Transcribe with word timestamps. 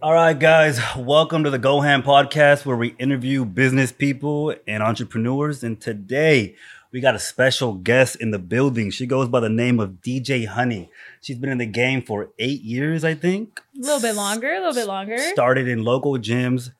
All 0.00 0.12
right, 0.12 0.38
guys, 0.38 0.80
welcome 0.96 1.42
to 1.42 1.50
the 1.50 1.58
Goham 1.58 2.04
podcast 2.04 2.64
where 2.64 2.76
we 2.76 2.94
interview 3.00 3.44
business 3.44 3.90
people 3.90 4.54
and 4.64 4.80
entrepreneurs. 4.80 5.64
And 5.64 5.80
today 5.80 6.54
we 6.92 7.00
got 7.00 7.16
a 7.16 7.18
special 7.18 7.74
guest 7.74 8.14
in 8.14 8.30
the 8.30 8.38
building. 8.38 8.92
She 8.92 9.06
goes 9.06 9.28
by 9.28 9.40
the 9.40 9.48
name 9.48 9.80
of 9.80 9.94
DJ 10.00 10.46
Honey. 10.46 10.88
She's 11.20 11.36
been 11.36 11.50
in 11.50 11.58
the 11.58 11.66
game 11.66 12.02
for 12.02 12.30
eight 12.38 12.62
years, 12.62 13.02
I 13.02 13.14
think. 13.14 13.60
A 13.76 13.80
little 13.80 14.00
bit 14.00 14.14
longer, 14.14 14.52
a 14.52 14.58
little 14.60 14.72
bit 14.72 14.86
longer. 14.86 15.18
Started 15.18 15.66
in 15.66 15.82
local 15.82 16.12
gyms, 16.12 16.70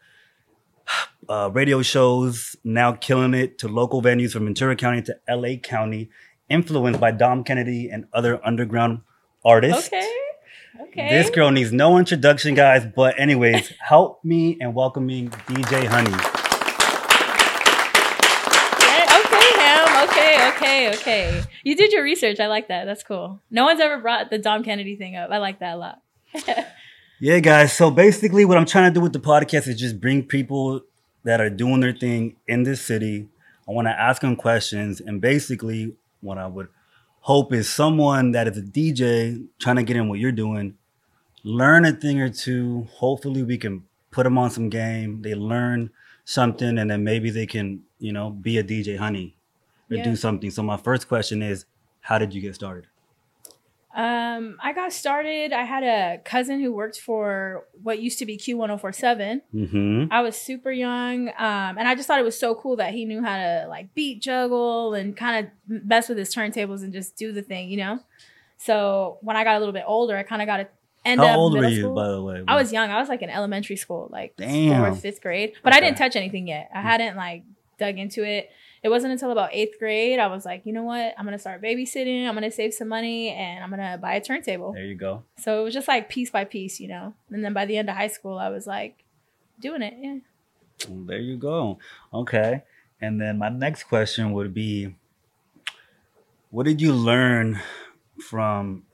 uh, 1.29 1.51
radio 1.53 1.83
shows, 1.83 2.55
now 2.63 2.93
killing 2.93 3.35
it 3.35 3.59
to 3.59 3.67
local 3.67 4.01
venues 4.01 4.31
from 4.31 4.45
Ventura 4.45 4.77
County 4.77 5.03
to 5.03 5.19
LA 5.29 5.57
County, 5.57 6.09
influenced 6.49 7.01
by 7.01 7.11
Dom 7.11 7.43
Kennedy 7.43 7.91
and 7.91 8.07
other 8.13 8.41
underground 8.47 9.01
artists. 9.45 9.89
Okay. 9.89 10.09
Okay. 10.81 11.09
This 11.09 11.31
girl 11.31 11.51
needs 11.51 11.73
no 11.73 11.99
introduction, 11.99 12.55
guys. 12.55 12.87
But 12.95 13.19
anyways, 13.19 13.73
help 13.81 14.25
me 14.25 14.57
in 14.61 14.75
welcoming 14.75 15.29
DJ 15.31 15.87
Honey. 15.87 16.11
Yeah, 18.81 19.19
okay, 19.21 19.51
Ham. 19.61 20.09
Okay, 20.09 20.49
okay, 20.51 20.91
okay. 20.95 21.43
You 21.65 21.75
did 21.75 21.93
your 21.93 22.05
research. 22.05 22.39
I 22.39 22.47
like 22.47 22.69
that. 22.69 22.85
That's 22.85 23.03
cool. 23.03 23.41
No 23.51 23.65
one's 23.65 23.81
ever 23.81 23.99
brought 23.99 24.31
the 24.31 24.39
Dom 24.39 24.63
Kennedy 24.63 24.97
thing 24.97 25.17
up. 25.17 25.31
I 25.31 25.39
like 25.39 25.59
that 25.61 25.75
a 25.75 25.79
lot. 25.79 26.03
Yeah, 27.21 27.41
guys. 27.41 27.73
So 27.73 27.91
basically, 27.91 28.45
what 28.45 28.59
I'm 28.59 28.65
trying 28.65 28.93
to 28.93 28.95
do 28.95 29.01
with 29.01 29.13
the 29.13 29.19
podcast 29.19 29.67
is 29.67 29.77
just 29.77 30.01
bring 30.01 30.23
people 30.23 30.83
that 31.25 31.41
are 31.41 31.51
doing 31.51 31.81
their 31.81 31.93
thing 31.93 32.37
in 32.47 32.63
this 32.63 32.81
city. 32.81 33.27
I 33.69 33.73
want 33.73 33.89
to 33.89 33.91
ask 33.91 34.23
them 34.23 34.37
questions, 34.37 35.01
and 35.01 35.21
basically, 35.21 35.97
what 36.21 36.39
I 36.39 36.47
would 36.47 36.69
hope 37.21 37.53
is 37.53 37.69
someone 37.69 38.33
that 38.33 38.49
is 38.49 38.59
a 38.59 38.63
DJ 38.63 39.47
trying 39.59 39.77
to 39.77 39.83
get 39.83 39.97
in 39.97 40.09
what 40.09 40.19
you're 40.19 40.33
doing, 40.33 40.75
learn 41.45 41.85
a 41.85 41.93
thing 41.93 42.21
or 42.21 42.29
two. 42.31 42.89
Hopefully, 42.95 43.43
we 43.43 43.59
can 43.59 43.85
put 44.11 44.25
them 44.25 44.39
on 44.39 44.51
some 44.51 44.69
game. 44.69 45.23
They 45.23 45.35
learn 45.35 45.91
something, 46.25 46.79
and 46.79 46.91
then 46.91 47.05
maybe 47.05 47.31
they 47.31 47.47
can, 47.47 47.83
you 47.99 48.13
know, 48.13 48.31
be 48.31 48.59
a 48.59 48.63
DJ 48.65 48.97
honey 48.97 49.37
or 49.91 49.97
Yeah. 49.97 50.05
do 50.05 50.17
something. 50.17 50.51
So 50.51 50.63
my 50.63 50.77
first 50.77 51.09
question 51.09 51.43
is, 51.43 51.65
how 52.01 52.19
did 52.19 52.35
you 52.35 52.41
get 52.41 52.55
started? 52.55 52.87
Um, 53.95 54.59
I 54.63 54.73
got 54.75 54.93
started. 54.93 55.53
I 55.53 55.65
had 55.65 55.83
a 55.83 56.19
cousin 56.23 56.61
who 56.61 56.73
worked 56.73 57.01
for 57.01 57.67
what 57.83 58.01
used 58.01 58.19
to 58.19 58.27
be 58.27 58.37
Q1047. 58.37 59.41
Mm-hmm. 59.55 60.05
I 60.11 60.21
was 60.21 60.37
super 60.37 60.71
young, 60.71 61.29
um, 61.31 61.79
and 61.79 61.89
I 61.89 61.95
just 61.95 62.07
thought 62.07 62.19
it 62.21 62.25
was 62.25 62.39
so 62.39 62.55
cool 62.55 62.77
that 62.77 62.93
he 62.93 63.05
knew 63.05 63.23
how 63.23 63.37
to 63.37 63.67
like 63.69 63.95
beat 63.95 64.21
juggle 64.21 64.95
and 64.95 65.17
kind 65.17 65.47
of 65.47 65.85
mess 65.87 66.09
with 66.09 66.19
his 66.19 66.35
turntables 66.35 66.83
and 66.83 66.93
just 66.93 67.17
do 67.17 67.33
the 67.33 67.43
thing, 67.43 67.71
you 67.71 67.79
know. 67.79 68.01
So 68.59 69.19
when 69.23 69.37
I 69.37 69.45
got 69.45 69.57
a 69.57 69.59
little 69.59 69.73
bit 69.73 69.85
older, 69.87 70.17
I 70.17 70.23
kind 70.23 70.43
of 70.43 70.47
got 70.47 70.57
to 70.59 70.69
end 71.05 71.21
How 71.21 71.29
up 71.29 71.37
old 71.37 71.55
were 71.55 71.67
you, 71.67 71.83
school. 71.83 71.95
by 71.95 72.09
the 72.09 72.23
way? 72.23 72.43
I 72.47 72.57
was 72.57 72.73
young. 72.73 72.91
I 72.91 73.01
was 73.01 73.09
like 73.09 73.23
in 73.23 73.31
elementary 73.31 73.77
school, 73.77 74.09
like 74.13 74.37
Damn. 74.37 74.85
fourth, 74.85 75.01
fifth 75.01 75.23
grade. 75.23 75.55
But 75.63 75.73
I 75.73 75.81
didn't 75.81 75.97
touch 75.97 76.15
anything 76.17 76.47
yet. 76.49 76.69
I 76.75 76.83
hadn't 76.83 77.17
like 77.17 77.45
dug 77.79 77.99
into 77.99 78.23
it. 78.25 78.51
It 78.83 78.89
wasn't 78.89 79.13
until 79.13 79.33
about 79.33 79.51
eighth 79.53 79.79
grade 79.79 80.19
I 80.19 80.29
was 80.29 80.45
like, 80.45 80.65
you 80.65 80.73
know 80.73 80.85
what? 80.85 81.15
I'm 81.19 81.25
gonna 81.25 81.39
start 81.39 81.63
babysitting. 81.63 82.27
I'm 82.27 82.35
gonna 82.35 82.51
save 82.51 82.75
some 82.75 82.89
money 82.89 83.31
and 83.31 83.63
I'm 83.63 83.71
gonna 83.71 83.99
buy 83.99 84.15
a 84.15 84.21
turntable. 84.21 84.73
There 84.73 84.85
you 84.85 84.95
go. 84.95 85.25
So 85.39 85.61
it 85.61 85.65
was 85.65 85.75
just 85.75 85.89
like 85.89 86.09
piece 86.09 86.31
by 86.31 86.45
piece, 86.45 86.81
you 86.81 86.89
know. 86.89 87.15
And 87.31 87.45
then 87.45 87.53
by 87.53 87.67
the 87.67 87.77
end 87.77 87.91
of 87.91 87.97
high 87.97 88.09
school, 88.09 88.39
I 88.39 88.49
was 88.49 88.67
like 88.67 89.05
doing 89.61 89.83
it. 89.83 89.95
Yeah. 89.99 90.19
Mm, 90.87 91.07
there 91.07 91.19
you 91.19 91.37
go. 91.37 91.79
Okay. 92.13 92.63
And 93.01 93.21
then 93.21 93.39
my 93.39 93.49
next 93.49 93.85
question 93.85 94.33
would 94.33 94.55
be 94.55 94.95
what 96.51 96.65
did 96.67 96.81
you 96.81 96.93
learn 96.93 97.61
from 98.21 98.85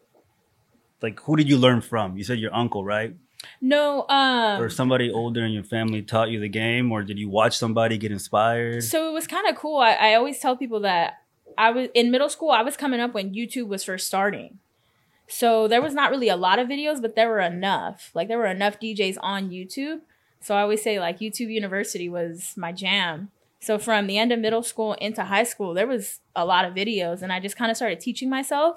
like 1.01 1.21
who 1.21 1.37
did 1.37 1.49
you 1.49 1.59
learn 1.59 1.81
from? 1.81 2.17
You 2.17 2.25
said 2.25 2.39
your 2.39 2.55
uncle, 2.55 2.85
right? 2.85 3.15
No, 3.61 4.07
um 4.09 4.61
or 4.61 4.69
somebody 4.69 5.11
older 5.11 5.45
in 5.45 5.53
your 5.53 5.65
family 5.65 6.03
taught 6.03 6.31
you 6.31 6.41
the 6.41 6.49
game 6.49 6.93
or 6.93 7.03
did 7.03 7.19
you 7.19 7.29
watch 7.29 7.57
somebody 7.57 7.99
get 7.99 8.13
inspired? 8.13 8.85
So 8.85 9.09
it 9.09 9.13
was 9.13 9.27
kind 9.27 9.49
of 9.49 9.57
cool. 9.57 9.79
I, 9.79 9.93
I 9.95 10.15
always 10.15 10.39
tell 10.39 10.57
people 10.57 10.81
that 10.81 11.23
I 11.57 11.71
was 11.71 11.89
in 11.95 12.11
middle 12.11 12.29
school. 12.29 12.51
I 12.51 12.63
was 12.63 12.77
coming 12.77 13.01
up 13.01 13.15
when 13.15 13.35
YouTube 13.35 13.69
was 13.69 13.85
first 13.85 14.07
starting. 14.07 14.59
So 15.27 15.67
there 15.69 15.83
was 15.83 15.95
not 15.95 16.11
really 16.11 16.29
a 16.29 16.37
lot 16.37 16.59
of 16.59 16.69
videos, 16.69 17.01
but 17.01 17.17
there 17.17 17.29
were 17.29 17.41
enough. 17.41 18.11
Like 18.15 18.29
there 18.29 18.39
were 18.39 18.47
enough 18.47 18.79
DJs 18.79 19.17
on 19.21 19.51
YouTube. 19.51 20.01
So 20.41 20.55
I 20.55 20.63
always 20.63 20.83
say 20.83 21.01
like 21.01 21.21
YouTube 21.21 21.51
University 21.51 22.09
was 22.09 22.55
my 22.57 22.73
jam. 22.73 23.31
So 23.61 23.79
from 23.79 24.07
the 24.07 24.19
end 24.19 24.31
of 24.31 24.41
middle 24.41 24.63
school 24.63 24.93
into 24.95 25.25
high 25.25 25.45
school, 25.45 25.73
there 25.73 25.87
was 25.87 26.21
a 26.37 26.45
lot 26.45 26.67
of 26.67 26.75
videos, 26.75 27.23
and 27.23 27.33
I 27.33 27.41
just 27.41 27.57
kind 27.57 27.71
of 27.71 27.79
started 27.79 27.99
teaching 27.99 28.29
myself. 28.29 28.77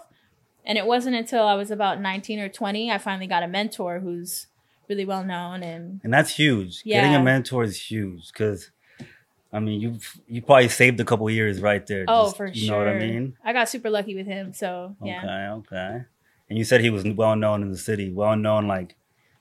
And 0.65 0.77
it 0.77 0.85
wasn't 0.85 1.17
until 1.17 1.45
I 1.45 1.55
was 1.55 1.71
about 1.71 1.99
19 1.99 2.39
or 2.39 2.49
20 2.49 2.91
I 2.91 2.97
finally 2.97 3.27
got 3.27 3.43
a 3.43 3.47
mentor 3.47 3.99
who's 3.99 4.47
really 4.89 5.05
well 5.05 5.23
known 5.23 5.63
and 5.63 6.01
and 6.03 6.13
that's 6.13 6.31
huge. 6.35 6.83
Getting 6.83 7.15
a 7.15 7.21
mentor 7.21 7.63
is 7.63 7.77
huge 7.91 8.31
cuz 8.33 8.71
I 9.53 9.59
mean, 9.59 9.79
you 9.81 9.97
you 10.27 10.41
probably 10.41 10.67
saved 10.67 10.99
a 10.99 11.05
couple 11.05 11.29
years 11.29 11.61
right 11.61 11.85
there. 11.87 12.05
oh 12.07 12.25
just- 12.25 12.37
for 12.37 12.47
you 12.47 12.53
sure. 12.67 12.85
know 12.85 12.91
what 12.93 12.95
I 12.95 12.99
mean? 12.99 13.37
I 13.43 13.53
got 13.53 13.69
super 13.69 13.89
lucky 13.89 14.15
with 14.15 14.27
him. 14.27 14.53
So 14.53 14.95
yeah. 15.03 15.21
Okay, 15.23 15.75
okay. 15.75 16.03
And 16.49 16.57
you 16.57 16.63
said 16.65 16.81
he 16.81 16.89
was 16.89 17.03
well 17.05 17.35
known 17.35 17.61
in 17.61 17.71
the 17.71 17.77
city, 17.77 18.11
well 18.11 18.35
known 18.35 18.67
like 18.67 18.95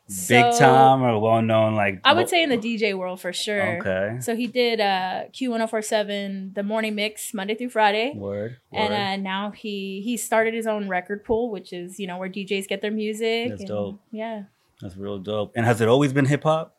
big 0.09 0.53
So- 0.55 0.59
time 0.61 1.03
or 1.03 1.19
well 1.19 1.43
known 1.43 1.75
like 1.75 2.01
I 2.05 2.13
would 2.13 2.29
say 2.29 2.41
in 2.43 2.49
the 2.51 2.57
DJ 2.59 2.95
world 2.97 3.21
for 3.21 3.33
sure. 3.33 3.79
Okay. 3.79 4.19
So 4.21 4.37
he 4.37 4.47
did 4.47 4.81
uh, 4.81 5.25
Q1047, 5.33 6.55
the 6.55 6.63
morning 6.63 6.95
mix, 6.95 7.35
Monday 7.35 7.55
through 7.57 7.71
Friday. 7.71 8.13
Word. 8.15 8.59
And 8.73 8.91
word. 8.93 8.97
uh, 8.97 9.17
now 9.17 9.51
he 9.51 10.01
he 10.05 10.17
started 10.17 10.55
his 10.55 10.67
own 10.67 10.89
record 10.89 11.25
pool, 11.25 11.51
which 11.51 11.73
is 11.73 11.99
you 11.99 12.07
know 12.07 12.19
where 12.19 12.29
DJs 12.29 12.69
get 12.69 12.81
their 12.83 12.93
music. 12.93 13.51
That's 13.51 13.63
and- 13.63 13.69
dope. 13.69 14.01
Yeah. 14.13 14.45
That's 14.81 14.97
real 14.97 15.19
dope. 15.19 15.53
And 15.57 15.65
has 15.67 15.81
it 15.81 15.89
always 15.89 16.13
been 16.13 16.27
hip 16.27 16.43
hop? 16.43 16.75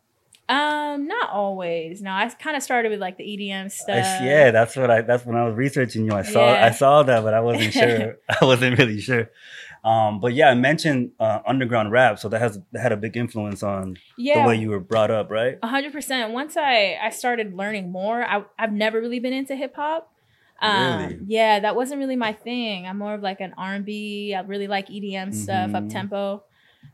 Um, 0.49 1.07
not 1.07 1.29
always. 1.29 2.01
No, 2.01 2.11
I 2.11 2.29
kind 2.29 2.55
of 2.55 2.63
started 2.63 2.89
with 2.89 3.01
like 3.01 3.17
the 3.17 3.23
EDM 3.25 3.69
stuff. 3.71 3.97
yeah, 4.23 4.51
that's 4.51 4.75
what 4.77 4.89
I. 4.89 5.01
That's 5.01 5.25
when 5.25 5.35
I 5.35 5.45
was 5.45 5.55
researching 5.55 6.05
you. 6.05 6.13
I 6.13 6.21
saw. 6.21 6.53
Yeah. 6.53 6.65
I 6.65 6.71
saw 6.71 7.03
that, 7.03 7.21
but 7.23 7.33
I 7.33 7.41
wasn't 7.41 7.73
sure. 7.81 8.17
I 8.29 8.45
wasn't 8.45 8.77
really 8.79 9.01
sure. 9.01 9.29
Um, 9.83 10.19
but 10.21 10.33
yeah, 10.33 10.49
I 10.49 10.53
mentioned 10.55 11.11
uh, 11.19 11.39
underground 11.45 11.91
rap, 11.91 12.17
so 12.19 12.29
that 12.29 12.39
has 12.39 12.59
that 12.71 12.81
had 12.81 12.91
a 12.93 12.97
big 12.97 13.17
influence 13.17 13.61
on 13.61 13.97
Yeah. 14.17 14.41
the 14.41 14.47
way 14.47 14.55
you 14.55 14.69
were 14.69 14.79
brought 14.79 15.11
up, 15.11 15.29
right? 15.29 15.57
A 15.61 15.67
hundred 15.67 15.91
percent. 15.91 16.31
Once 16.33 16.55
I 16.55 16.97
I 17.01 17.09
started 17.09 17.53
learning 17.53 17.91
more, 17.91 18.23
I 18.23 18.43
I've 18.57 18.71
never 18.71 19.01
really 19.01 19.19
been 19.19 19.33
into 19.33 19.55
hip 19.55 19.75
hop. 19.75 20.09
Um, 20.61 21.01
Really? 21.03 21.19
Yeah, 21.27 21.59
that 21.59 21.75
wasn't 21.75 21.99
really 21.99 22.15
my 22.15 22.31
thing. 22.31 22.87
I'm 22.87 22.97
more 22.97 23.13
of 23.13 23.21
like 23.21 23.41
an 23.41 23.53
R 23.57 23.73
and 23.73 23.83
B. 23.85 24.33
I 24.33 24.41
really 24.41 24.67
like 24.67 24.87
EDM 24.89 25.33
stuff, 25.33 25.71
Mhm. 25.71 25.75
up 25.75 25.89
tempo. 25.89 26.43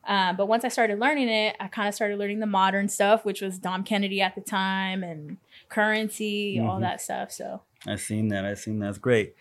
Um, 0.06 0.36
but 0.36 0.48
once 0.48 0.64
I 0.66 0.68
started 0.68 1.00
learning 1.00 1.30
it, 1.30 1.56
I 1.60 1.68
kind 1.68 1.88
of 1.88 1.96
started 1.96 2.18
learning 2.20 2.40
the 2.40 2.46
modern 2.46 2.90
stuff, 2.90 3.24
which 3.26 3.42
was 3.42 3.58
Dom 3.58 3.84
Kennedy 3.84 4.22
at 4.22 4.36
the 4.36 4.42
time 4.42 5.04
and 5.04 5.38
Curren$y, 5.70 6.60
all 6.62 6.78
Mhm. 6.78 6.82
that 6.82 7.02
stuff. 7.02 7.32
So 7.32 7.62
I 7.88 7.96
seen 7.96 8.28
that. 8.30 8.46
I 8.46 8.54
seen 8.56 8.80
that. 8.80 8.86
That's 8.88 8.98
great. 8.98 9.36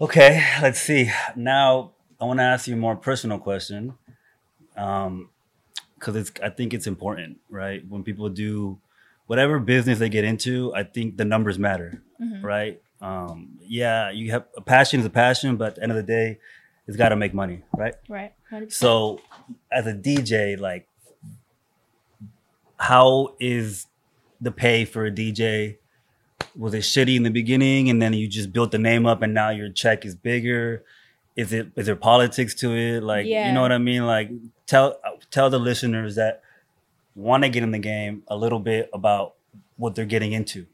Okay, 0.00 0.42
let's 0.62 0.80
see. 0.80 1.10
Now 1.36 1.92
I 2.20 2.24
want 2.24 2.38
to 2.40 2.44
ask 2.44 2.66
you 2.68 2.74
a 2.74 2.78
more 2.78 2.96
personal 2.96 3.38
question, 3.38 3.94
um, 4.76 5.30
because 5.94 6.14
it's. 6.16 6.32
I 6.42 6.50
think 6.50 6.72
it's 6.74 6.86
important, 6.86 7.38
right? 7.50 7.84
When 7.88 8.04
people 8.04 8.28
do 8.28 8.78
whatever 9.26 9.58
business 9.58 9.98
they 9.98 10.08
get 10.08 10.24
into, 10.24 10.72
I 10.74 10.84
think 10.84 11.16
the 11.16 11.24
numbers 11.24 11.58
matter, 11.58 12.00
mhm. 12.20 12.42
right? 12.42 12.80
Um, 13.00 13.58
yeah, 13.62 14.10
you 14.10 14.30
have 14.30 14.46
a 14.56 14.60
passion 14.60 15.00
is 15.00 15.06
a 15.06 15.10
passion, 15.10 15.56
but 15.56 15.68
at 15.68 15.74
the 15.76 15.82
end 15.82 15.92
of 15.92 15.96
the 15.96 16.02
day, 16.04 16.38
it's 16.88 16.96
got 16.96 17.10
to 17.10 17.16
make 17.16 17.34
money, 17.34 17.62
right? 17.76 17.94
right, 18.08 18.32
100%. 18.50 18.72
So, 18.72 19.20
as 19.70 19.86
a 19.86 19.92
DJ, 19.92 20.58
like, 20.58 20.88
how 22.78 23.34
is 23.38 23.86
the 24.40 24.50
pay 24.50 24.86
for 24.86 25.04
a 25.04 25.10
DJ? 25.10 25.76
Was 26.56 26.72
it 26.72 26.78
shitty 26.78 27.14
in 27.16 27.24
the 27.24 27.30
beginning, 27.30 27.90
and 27.90 28.00
then 28.00 28.14
you 28.14 28.26
just 28.26 28.52
built 28.52 28.72
the 28.72 28.78
name 28.78 29.04
up, 29.04 29.20
and 29.20 29.34
now 29.34 29.50
your 29.50 29.70
check 29.70 30.06
is 30.06 30.14
bigger? 30.14 30.82
Is 31.36 31.52
it 31.52 31.68
is 31.76 31.86
there 31.86 31.94
politics 31.94 32.54
to 32.56 32.74
it? 32.74 33.02
Like, 33.02 33.26
you 33.48 33.52
know 33.52 33.60
what 33.60 33.70
I 33.70 33.78
mean? 33.78 34.06
Like, 34.06 34.30
tell 34.66 34.98
tell 35.30 35.50
the 35.50 35.58
listeners 35.58 36.14
that 36.14 36.42
want 37.14 37.42
to 37.42 37.50
get 37.50 37.62
in 37.62 37.70
the 37.70 37.78
game 37.78 38.22
a 38.28 38.36
little 38.36 38.60
bit 38.60 38.88
about 38.92 39.34
what 39.76 39.94
they're 39.94 40.04
getting 40.06 40.32
into. 40.32 40.66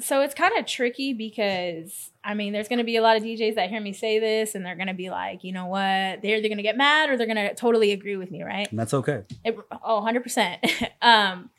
So 0.00 0.20
it's 0.22 0.34
kind 0.34 0.56
of 0.56 0.66
tricky 0.66 1.12
because 1.12 2.10
I 2.24 2.34
mean, 2.34 2.52
there's 2.52 2.68
going 2.68 2.78
to 2.78 2.84
be 2.84 2.96
a 2.96 3.02
lot 3.02 3.16
of 3.16 3.22
DJs 3.22 3.54
that 3.54 3.70
hear 3.70 3.80
me 3.80 3.92
say 3.92 4.18
this, 4.18 4.54
and 4.54 4.64
they're 4.64 4.76
going 4.76 4.88
to 4.88 4.94
be 4.94 5.10
like, 5.10 5.44
you 5.44 5.52
know 5.52 5.66
what? 5.66 6.20
They're 6.22 6.36
either 6.36 6.48
going 6.48 6.58
to 6.58 6.62
get 6.62 6.76
mad 6.76 7.08
or 7.08 7.16
they're 7.16 7.26
going 7.26 7.48
to 7.48 7.54
totally 7.54 7.92
agree 7.92 8.16
with 8.16 8.30
me, 8.30 8.42
right? 8.42 8.68
And 8.70 8.78
that's 8.78 8.92
okay. 8.94 9.22
It, 9.44 9.56
oh, 9.82 10.06
100%. 10.06 10.90
um, 11.02 11.50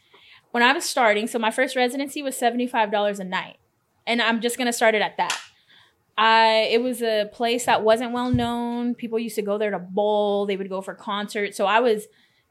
when 0.52 0.64
I 0.64 0.74
was 0.74 0.84
starting, 0.84 1.28
so 1.28 1.40
my 1.40 1.52
first 1.52 1.76
residency 1.76 2.22
was 2.22 2.40
$75 2.40 3.20
a 3.20 3.24
night. 3.24 3.58
And 4.06 4.22
I'm 4.22 4.42
just 4.42 4.58
going 4.58 4.68
to 4.68 4.74
start 4.74 4.96
it 4.96 5.02
at 5.02 5.18
that. 5.18 5.40
I 6.18 6.68
it 6.72 6.82
was 6.82 7.02
a 7.02 7.30
place 7.32 7.66
that 7.66 7.82
wasn't 7.82 8.12
well 8.12 8.30
known. 8.30 8.94
People 8.94 9.20
used 9.20 9.36
to 9.36 9.42
go 9.42 9.58
there 9.58 9.72
to 9.72 9.80
bowl, 9.80 10.46
they 10.46 10.58
would 10.58 10.68
go 10.68 10.82
for 10.82 10.94
concerts. 10.94 11.56
So 11.56 11.66
I 11.66 11.80
was 11.80 12.08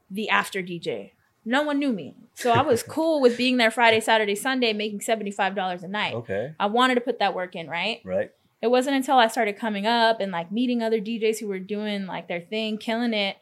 the 0.09 0.29
after 0.29 0.63
DJ. 0.63 1.11
No 1.49 1.63
one 1.63 1.79
knew 1.79 1.91
me. 1.91 2.15
So 2.35 2.51
I 2.51 2.61
was 2.61 2.83
cool 2.97 3.21
with 3.21 3.37
being 3.37 3.57
there 3.57 3.71
Friday, 3.71 3.99
Saturday, 3.99 4.35
Sunday 4.35 4.71
making 4.73 4.99
$75 4.99 5.83
a 5.83 5.87
night. 5.87 6.13
Okay. 6.13 6.53
I 6.59 6.67
wanted 6.67 6.95
to 6.95 7.01
put 7.01 7.19
that 7.19 7.33
work 7.33 7.55
in, 7.55 7.67
right? 7.67 8.01
Right. 8.05 8.31
it 8.61 8.67
wasn't 8.67 8.95
until 8.97 9.17
I 9.17 9.27
started 9.27 9.57
coming 9.57 9.87
up 9.87 10.19
and 10.19 10.31
like 10.31 10.51
meeting 10.51 10.83
other 10.83 10.99
DJs 10.99 11.39
who 11.39 11.47
were 11.47 11.59
doing 11.59 12.05
like 12.05 12.27
their 12.27 12.41
thing, 12.41 12.77
killing 12.77 13.13
it. 13.13 13.37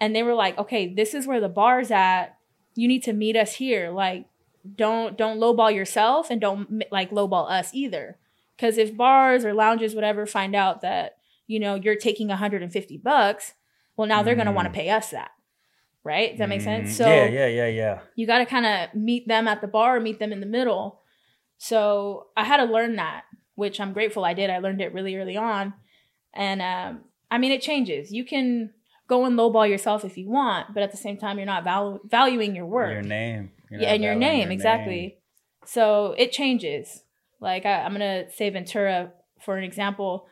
and 0.00 0.14
they 0.14 0.22
were 0.22 0.34
like, 0.34 0.58
okay, 0.58 0.92
this 0.92 1.14
is 1.14 1.26
where 1.26 1.40
the 1.40 1.48
bar's 1.48 1.90
at. 1.90 2.36
You 2.74 2.86
need 2.86 3.02
to 3.04 3.12
meet 3.12 3.34
us 3.36 3.54
here. 3.54 3.90
Like, 3.90 4.26
don't 4.76 5.16
don't 5.16 5.38
lowball 5.38 5.74
yourself 5.74 6.30
and 6.30 6.40
don't 6.40 6.84
like 6.92 7.10
lowball 7.10 7.50
us 7.50 7.70
either. 7.72 8.16
Because 8.56 8.76
if 8.78 8.96
bars 8.96 9.44
or 9.44 9.54
lounges, 9.54 9.94
whatever, 9.94 10.26
find 10.26 10.54
out 10.54 10.80
that 10.82 11.16
you 11.46 11.58
know 11.58 11.74
you're 11.76 11.96
taking 11.96 12.28
150 12.28 12.96
bucks, 12.98 13.54
well, 13.96 14.06
now 14.06 14.22
they're 14.22 14.34
gonna 14.36 14.52
want 14.52 14.66
to 14.66 14.70
Mm. 14.70 14.82
pay 14.82 14.90
us 14.90 15.10
that, 15.10 15.30
right? 16.12 16.30
Does 16.30 16.38
that 16.40 16.48
make 16.48 16.62
sense? 16.62 16.88
Mm, 16.90 16.96
So 17.00 17.06
yeah, 17.06 17.26
yeah, 17.38 17.46
yeah, 17.60 17.66
yeah. 17.82 17.98
you 18.16 18.26
got 18.26 18.38
to 18.38 18.46
kind 18.46 18.66
of 18.66 18.94
meet 19.08 19.28
them 19.28 19.46
at 19.46 19.60
the 19.60 19.68
bar, 19.68 20.00
meet 20.00 20.18
them 20.18 20.32
in 20.32 20.40
the 20.40 20.46
middle. 20.58 21.02
So 21.58 22.28
I 22.36 22.44
had 22.44 22.58
to 22.58 22.64
learn 22.64 22.96
that, 22.96 23.24
which 23.54 23.80
I'm 23.80 23.92
grateful 23.92 24.24
I 24.24 24.34
did. 24.34 24.48
I 24.50 24.58
learned 24.58 24.80
it 24.80 24.94
really 24.94 25.16
early 25.16 25.36
on, 25.36 25.74
and 26.32 26.62
um, 26.62 27.04
I 27.30 27.38
mean, 27.38 27.52
it 27.52 27.62
changes. 27.62 28.12
You 28.12 28.24
can 28.24 28.72
go 29.08 29.24
and 29.24 29.38
lowball 29.38 29.68
yourself 29.68 30.04
if 30.04 30.16
you 30.18 30.28
want, 30.30 30.74
but 30.74 30.82
at 30.82 30.90
the 30.90 30.96
same 31.06 31.16
time, 31.18 31.36
you're 31.38 31.46
not 31.46 31.64
valu- 31.64 32.00
valuing 32.08 32.54
your 32.54 32.66
work. 32.66 32.92
Your 32.92 33.02
name. 33.02 33.50
You're 33.70 33.80
yeah, 33.82 33.92
and 33.94 34.02
your 34.02 34.14
name 34.14 34.50
exactly. 34.50 35.18
So 35.64 36.14
it 36.16 36.32
changes. 36.32 37.02
Like 37.40 37.66
I, 37.66 37.82
I'm 37.82 37.92
gonna 37.92 38.30
say 38.32 38.50
Ventura 38.50 39.12
for 39.44 39.56
an 39.56 39.64
example. 39.64 40.26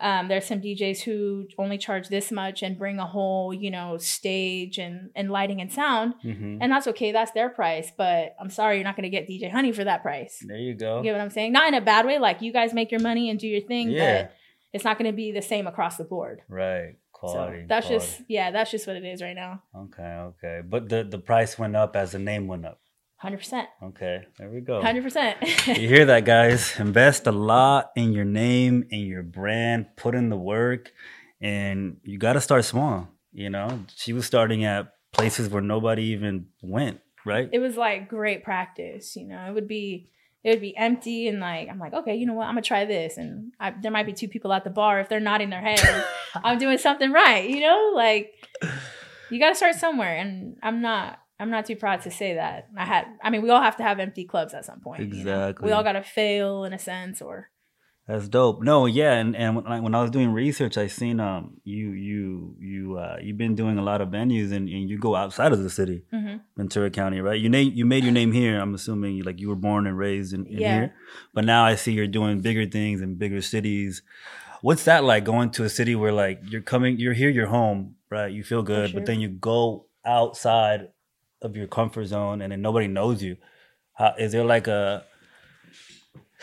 Um, 0.00 0.28
there's 0.28 0.46
some 0.46 0.60
DJs 0.60 1.02
who 1.02 1.46
only 1.58 1.76
charge 1.78 2.08
this 2.08 2.32
much 2.32 2.62
and 2.62 2.78
bring 2.78 2.98
a 2.98 3.06
whole, 3.06 3.52
you 3.52 3.70
know, 3.70 3.98
stage 3.98 4.78
and 4.78 5.10
and 5.14 5.30
lighting 5.30 5.60
and 5.60 5.70
sound, 5.72 6.14
Mhm. 6.24 6.58
and 6.60 6.72
that's 6.72 6.86
okay. 6.88 7.12
That's 7.12 7.32
their 7.32 7.48
price. 7.50 7.92
But 7.96 8.34
I'm 8.40 8.50
sorry, 8.50 8.76
you're 8.76 8.84
not 8.84 8.96
gonna 8.96 9.10
get 9.10 9.26
DJ 9.28 9.48
Honey 9.50 9.72
for 9.72 9.84
that 9.84 10.02
price. 10.02 10.42
There 10.46 10.56
you 10.56 10.74
go. 10.74 10.98
You 10.98 11.04
get 11.04 11.12
what 11.12 11.20
I'm 11.20 11.30
saying? 11.30 11.52
Not 11.52 11.68
in 11.68 11.74
a 11.74 11.80
bad 11.80 12.06
way. 12.06 12.18
Like 12.18 12.40
you 12.42 12.52
guys 12.52 12.72
make 12.72 12.90
your 12.90 13.00
money 13.00 13.30
and 13.30 13.38
do 13.38 13.46
your 13.46 13.60
thing, 13.60 13.90
Yeah. 13.90 14.22
but 14.22 14.32
it's 14.72 14.84
not 14.84 14.98
gonna 14.98 15.12
be 15.12 15.32
the 15.32 15.42
same 15.42 15.66
across 15.66 15.96
the 15.96 16.04
board. 16.04 16.42
Right. 16.48 16.94
Quality. 17.12 17.60
so 17.62 17.66
that's 17.68 17.86
quality. 17.88 18.06
just 18.06 18.22
yeah, 18.28 18.50
that's 18.50 18.70
just 18.70 18.86
what 18.86 18.96
it 18.96 19.04
is 19.04 19.20
right 19.20 19.36
now. 19.36 19.62
Okay, 19.76 20.02
okay. 20.02 20.60
But 20.66 20.88
the 20.88 21.04
the 21.04 21.18
price 21.18 21.58
went 21.58 21.76
up 21.76 21.94
as 21.94 22.12
the 22.12 22.18
name 22.18 22.46
went 22.46 22.64
up. 22.64 22.80
Hundred 23.20 23.36
percent. 23.36 23.68
Okay, 23.82 24.22
there 24.38 24.48
we 24.48 24.62
go. 24.62 24.80
Hundred 24.80 25.02
percent. 25.02 25.36
You 25.66 25.74
hear 25.88 26.06
that, 26.06 26.24
guys? 26.24 26.80
Invest 26.80 27.26
a 27.26 27.32
lot 27.32 27.90
in 27.94 28.14
your 28.14 28.24
name, 28.24 28.86
in 28.88 29.00
your 29.00 29.22
brand, 29.22 29.94
put 29.94 30.14
in 30.14 30.30
the 30.30 30.38
work, 30.38 30.90
and 31.38 31.98
you 32.02 32.16
got 32.16 32.32
to 32.32 32.40
start 32.40 32.64
small. 32.64 33.08
You 33.32 33.50
know, 33.50 33.84
she 33.94 34.14
was 34.14 34.24
starting 34.24 34.64
at 34.64 34.94
places 35.12 35.50
where 35.50 35.60
nobody 35.60 36.04
even 36.04 36.46
went, 36.62 37.00
right? 37.26 37.50
it 37.52 37.58
was 37.58 37.76
like 37.76 38.08
great 38.08 38.42
practice. 38.42 39.14
You 39.16 39.28
know, 39.28 39.44
it 39.48 39.52
would 39.52 39.68
be 39.68 40.10
it 40.42 40.50
would 40.50 40.62
be 40.62 40.74
empty 40.74 41.28
and 41.28 41.40
like 41.40 41.68
I'm 41.68 41.78
like, 41.78 41.92
okay, 41.92 42.16
you 42.16 42.24
know 42.24 42.32
what? 42.32 42.46
I'm 42.46 42.54
gonna 42.54 42.62
try 42.62 42.86
this, 42.86 43.18
and 43.18 43.52
I, 43.60 43.74
there 43.82 43.92
might 43.92 44.06
be 44.06 44.14
two 44.14 44.28
people 44.28 44.50
at 44.54 44.64
the 44.64 44.70
bar. 44.70 44.98
If 44.98 45.10
they're 45.10 45.20
nodding 45.20 45.50
their 45.50 45.60
head, 45.60 46.04
I'm 46.42 46.58
doing 46.58 46.78
something 46.78 47.12
right. 47.12 47.48
You 47.48 47.60
know, 47.60 47.92
like 47.94 48.32
you 49.30 49.38
got 49.38 49.50
to 49.50 49.54
start 49.54 49.74
somewhere, 49.74 50.16
and 50.16 50.56
I'm 50.62 50.80
not. 50.80 51.18
I'm 51.40 51.50
not 51.50 51.66
too 51.66 51.76
proud 51.76 52.02
to 52.02 52.10
say 52.10 52.34
that. 52.34 52.68
I 52.76 52.84
had. 52.84 53.06
I 53.22 53.30
mean, 53.30 53.42
we 53.42 53.50
all 53.50 53.62
have 53.62 53.76
to 53.78 53.82
have 53.82 53.98
empty 53.98 54.24
clubs 54.24 54.52
at 54.54 54.64
some 54.64 54.80
point. 54.80 55.00
you 55.00 55.06
know? 55.08 55.16
Exactly. 55.18 55.66
We 55.66 55.72
all 55.72 55.82
got 55.82 55.92
to 55.92 56.02
fail 56.02 56.64
in 56.64 56.72
a 56.72 56.78
sense, 56.78 57.20
or 57.22 57.50
That's 58.06 58.28
dope. 58.28 58.60
No, 58.62 58.86
yeah, 58.86 59.14
and 59.14 59.34
and 59.36 59.56
when 59.56 59.66
I, 59.66 59.80
when 59.80 59.94
I 59.94 60.02
was 60.02 60.10
doing 60.10 60.32
research, 60.32 60.76
I 60.76 60.86
seen 60.88 61.20
um 61.20 61.60
you 61.64 61.90
you 61.92 62.56
you 62.58 62.98
uh 62.98 63.16
you've 63.22 63.38
been 63.38 63.54
doing 63.54 63.78
a 63.78 63.82
lot 63.90 64.00
of 64.00 64.08
venues 64.08 64.50
and, 64.56 64.68
and 64.68 64.90
you 64.90 64.98
go 64.98 65.14
outside 65.14 65.52
of 65.52 65.62
the 65.62 65.70
city, 65.70 66.02
Mhm. 66.12 66.40
Ventura 66.56 66.90
County, 66.90 67.20
right? 67.20 67.40
You 67.40 67.48
name 67.48 67.72
you 67.74 67.84
made 67.86 68.02
your 68.04 68.12
name 68.20 68.32
here. 68.32 68.60
I'm 68.60 68.74
assuming 68.74 69.22
like 69.22 69.38
you 69.40 69.48
were 69.48 69.60
born 69.68 69.86
and 69.86 69.96
raised 69.96 70.32
in, 70.36 70.44
in 70.46 70.58
Yeah. 70.60 70.74
here, 70.74 70.94
but 71.34 71.44
now 71.44 71.64
I 71.64 71.74
see 71.76 71.92
you're 71.92 72.06
doing 72.20 72.40
bigger 72.40 72.66
things 72.66 73.00
in 73.00 73.14
bigger 73.14 73.40
cities. 73.42 74.02
What's 74.60 74.84
that 74.84 75.04
like 75.04 75.24
going 75.24 75.50
to 75.56 75.64
a 75.64 75.68
city 75.70 75.94
where 75.94 76.12
like 76.12 76.40
you're 76.50 76.66
coming, 76.72 76.98
you're 76.98 77.14
here, 77.22 77.30
you're 77.30 77.46
home, 77.60 77.94
right? 78.10 78.30
You 78.36 78.42
feel 78.42 78.62
good, 78.62 78.90
sure. 78.90 79.00
but 79.00 79.06
then 79.06 79.20
you 79.20 79.28
go 79.28 79.86
outside 80.04 80.88
of 81.42 81.56
your 81.56 81.66
comfort 81.66 82.06
zone 82.06 82.42
and 82.42 82.52
then 82.52 82.62
nobody 82.62 82.86
knows 82.88 83.22
you. 83.22 83.36
How, 83.94 84.14
is 84.18 84.32
there 84.32 84.44
like 84.44 84.66
a 84.66 85.04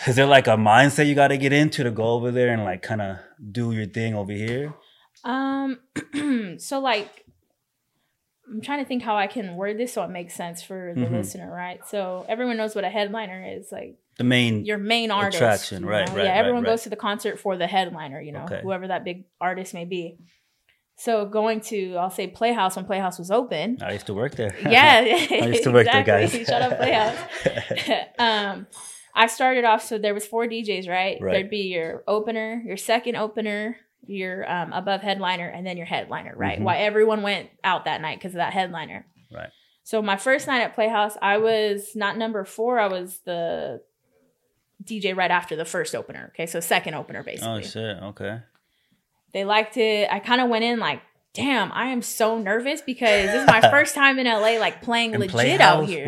is 0.05 0.15
there 0.15 0.25
like 0.27 0.47
a 0.47 0.51
mindset 0.51 1.07
you 1.07 1.15
got 1.15 1.29
to 1.29 1.37
get 1.37 1.53
into 1.53 1.83
to 1.83 1.91
go 1.91 2.03
over 2.11 2.31
there 2.31 2.49
and 2.53 2.63
like 2.63 2.81
kind 2.83 3.01
of 3.01 3.17
do 3.51 3.71
your 3.71 3.85
thing 3.87 4.13
over 4.15 4.31
here? 4.31 4.73
Um, 5.23 5.79
so 6.59 6.79
like, 6.79 7.25
I'm 8.49 8.61
trying 8.61 8.79
to 8.79 8.85
think 8.87 9.03
how 9.03 9.17
I 9.17 9.27
can 9.27 9.55
word 9.55 9.77
this 9.77 9.93
so 9.93 10.03
it 10.03 10.09
makes 10.09 10.33
sense 10.35 10.61
for 10.63 10.93
the 10.95 11.01
Mhm. 11.01 11.11
listener, 11.11 11.51
right? 11.51 11.85
So 11.87 12.25
everyone 12.29 12.57
knows 12.57 12.75
what 12.75 12.83
a 12.83 12.89
headliner 12.89 13.43
is, 13.57 13.71
like 13.71 13.97
The 14.17 14.23
main 14.23 14.63
your 14.65 14.77
main 14.77 15.11
artist. 15.11 15.35
Attraction, 15.41 15.83
you 15.83 15.89
right, 15.89 16.07
know? 16.07 16.15
right, 16.15 16.25
Yeah, 16.25 16.31
right, 16.31 16.39
everyone 16.39 16.63
right. 16.63 16.69
goes 16.69 16.83
to 16.83 16.89
the 16.89 16.95
concert 16.95 17.39
for 17.39 17.57
the 17.57 17.67
headliner, 17.67 18.21
you 18.21 18.31
know, 18.31 18.45
Okay. 18.45 18.61
whoever 18.61 18.87
that 18.87 19.03
big 19.03 19.25
artist 19.41 19.73
may 19.73 19.85
be. 19.85 20.17
So 20.99 21.25
going 21.27 21.61
to, 21.61 21.95
I'll 21.95 22.09
say 22.09 22.25
Playhouse 22.25 22.75
when 22.75 22.85
Playhouse 22.85 23.19
was 23.19 23.29
open. 23.29 23.77
I 23.81 23.93
used 23.93 24.07
to 24.07 24.15
work 24.15 24.35
there. 24.35 24.55
Yeah, 24.63 25.03
I 25.31 25.45
used 25.45 25.63
to 25.63 25.71
work 25.71 25.85
there, 25.85 26.03
guys. 26.03 26.31
Shut 26.31 26.61
up, 26.61 26.77
Playhouse. 26.77 27.17
um, 28.19 28.65
I 29.13 29.27
started 29.27 29.63
off 29.63 29.83
so 29.83 29.99
there 29.99 30.15
was 30.15 30.25
four 30.25 30.47
DJs, 30.47 30.89
right? 30.89 31.17
Right. 31.21 31.33
There'd 31.33 31.49
be 31.51 31.67
your 31.67 32.03
opener, 32.07 32.63
your 32.65 32.77
second 32.77 33.15
opener, 33.15 33.77
your 34.07 34.49
um, 34.51 34.73
above 34.73 35.01
headliner, 35.01 35.47
and 35.47 35.65
then 35.67 35.77
your 35.77 35.85
headliner, 35.85 36.33
right? 36.35 36.59
Mhm. 36.59 36.63
Why 36.63 36.77
everyone 36.77 37.21
went 37.21 37.49
out 37.63 37.85
that 37.85 38.01
night 38.01 38.17
because 38.17 38.33
of 38.33 38.37
that 38.37 38.53
headliner. 38.53 39.05
Right. 39.31 39.49
So 39.83 40.01
my 40.01 40.17
first 40.17 40.47
night 40.47 40.61
at 40.61 40.73
Playhouse, 40.73 41.15
I 41.21 41.37
was 41.37 41.95
not 41.95 42.17
number 42.17 42.43
four. 42.43 42.79
I 42.79 42.87
was 42.87 43.19
the 43.23 43.81
DJ 44.83 45.15
right 45.15 45.31
after 45.31 45.55
the 45.55 45.65
first 45.65 45.93
opener. 45.95 46.31
Okay, 46.33 46.45
so 46.47 46.59
second 46.59 46.95
opener 46.95 47.23
basically 47.23 47.49
oh 47.53 47.61
shit. 47.61 47.97
Okay. 48.03 48.39
They 49.33 49.45
liked 49.45 49.77
it. 49.77 50.07
I 50.11 50.19
kind 50.19 50.41
of 50.41 50.49
went 50.49 50.63
in 50.63 50.79
like, 50.79 51.01
damn, 51.33 51.71
I 51.71 51.87
am 51.87 52.01
so 52.01 52.39
nervous 52.39 52.81
because 52.81 53.27
this 53.31 53.41
is 53.41 53.47
my 53.47 53.61
first 53.71 53.93
time 53.95 54.19
in 54.19 54.25
LA, 54.25 54.57
like 54.59 54.81
playing 54.81 55.13
And 55.13 55.21
legit 55.21 55.61
out 55.61 55.85
here. 55.85 56.07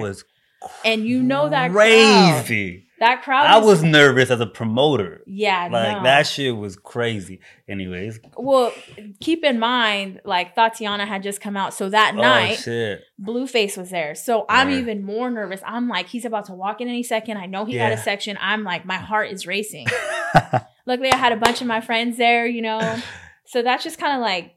and 0.83 1.05
you 1.05 1.21
know 1.21 1.49
that 1.49 1.71
crazy. 1.71 2.87
That 2.99 3.21
crowd. 3.23 3.45
I 3.47 3.59
is- 3.59 3.65
was 3.65 3.83
nervous 3.83 4.29
as 4.29 4.39
a 4.41 4.45
promoter. 4.45 5.21
yeah, 5.25 5.69
Like 5.71 5.97
no. 5.97 6.03
that 6.03 6.23
shit 6.27 6.55
was 6.55 6.75
crazy. 6.75 7.39
Anyways, 7.67 8.19
Well, 8.37 8.73
keep 9.21 9.43
in 9.43 9.57
mind, 9.59 10.21
like 10.25 10.55
Thotiana 10.55 11.07
had 11.07 11.23
just 11.23 11.39
come 11.41 11.55
out, 11.55 11.73
so 11.73 11.89
that 11.89 12.13
oh 12.15 12.21
night 12.21 12.55
shit. 12.59 13.01
Blueface 13.21 13.77
was 13.77 13.89
there. 13.89 14.15
So 14.15 14.45
I'm 14.49 14.67
Right. 14.67 14.77
even 14.77 15.03
more 15.05 15.29
nervous. 15.29 15.61
I'm 15.65 15.87
like, 15.87 16.07
he's 16.07 16.25
about 16.25 16.45
to 16.45 16.53
walk 16.53 16.81
in 16.81 16.87
any 16.89 17.03
second. 17.03 17.37
I 17.37 17.45
know 17.45 17.65
he 17.65 17.77
got 17.77 17.91
a 17.91 17.97
section. 17.97 18.37
I'm 18.41 18.63
like, 18.63 18.85
my 18.85 18.97
heart 18.97 19.31
is 19.31 19.47
racing. 19.47 19.87
Luckily, 20.85 21.11
I 21.11 21.17
had 21.17 21.31
a 21.31 21.37
bunch 21.37 21.61
of 21.61 21.67
my 21.67 21.81
friends 21.81 22.17
there, 22.17 22.45
you 22.47 22.61
know. 22.61 22.97
So 23.45 23.61
that's 23.61 23.83
just 23.83 23.97
kind 23.99 24.13
of 24.15 24.21
like, 24.21 24.55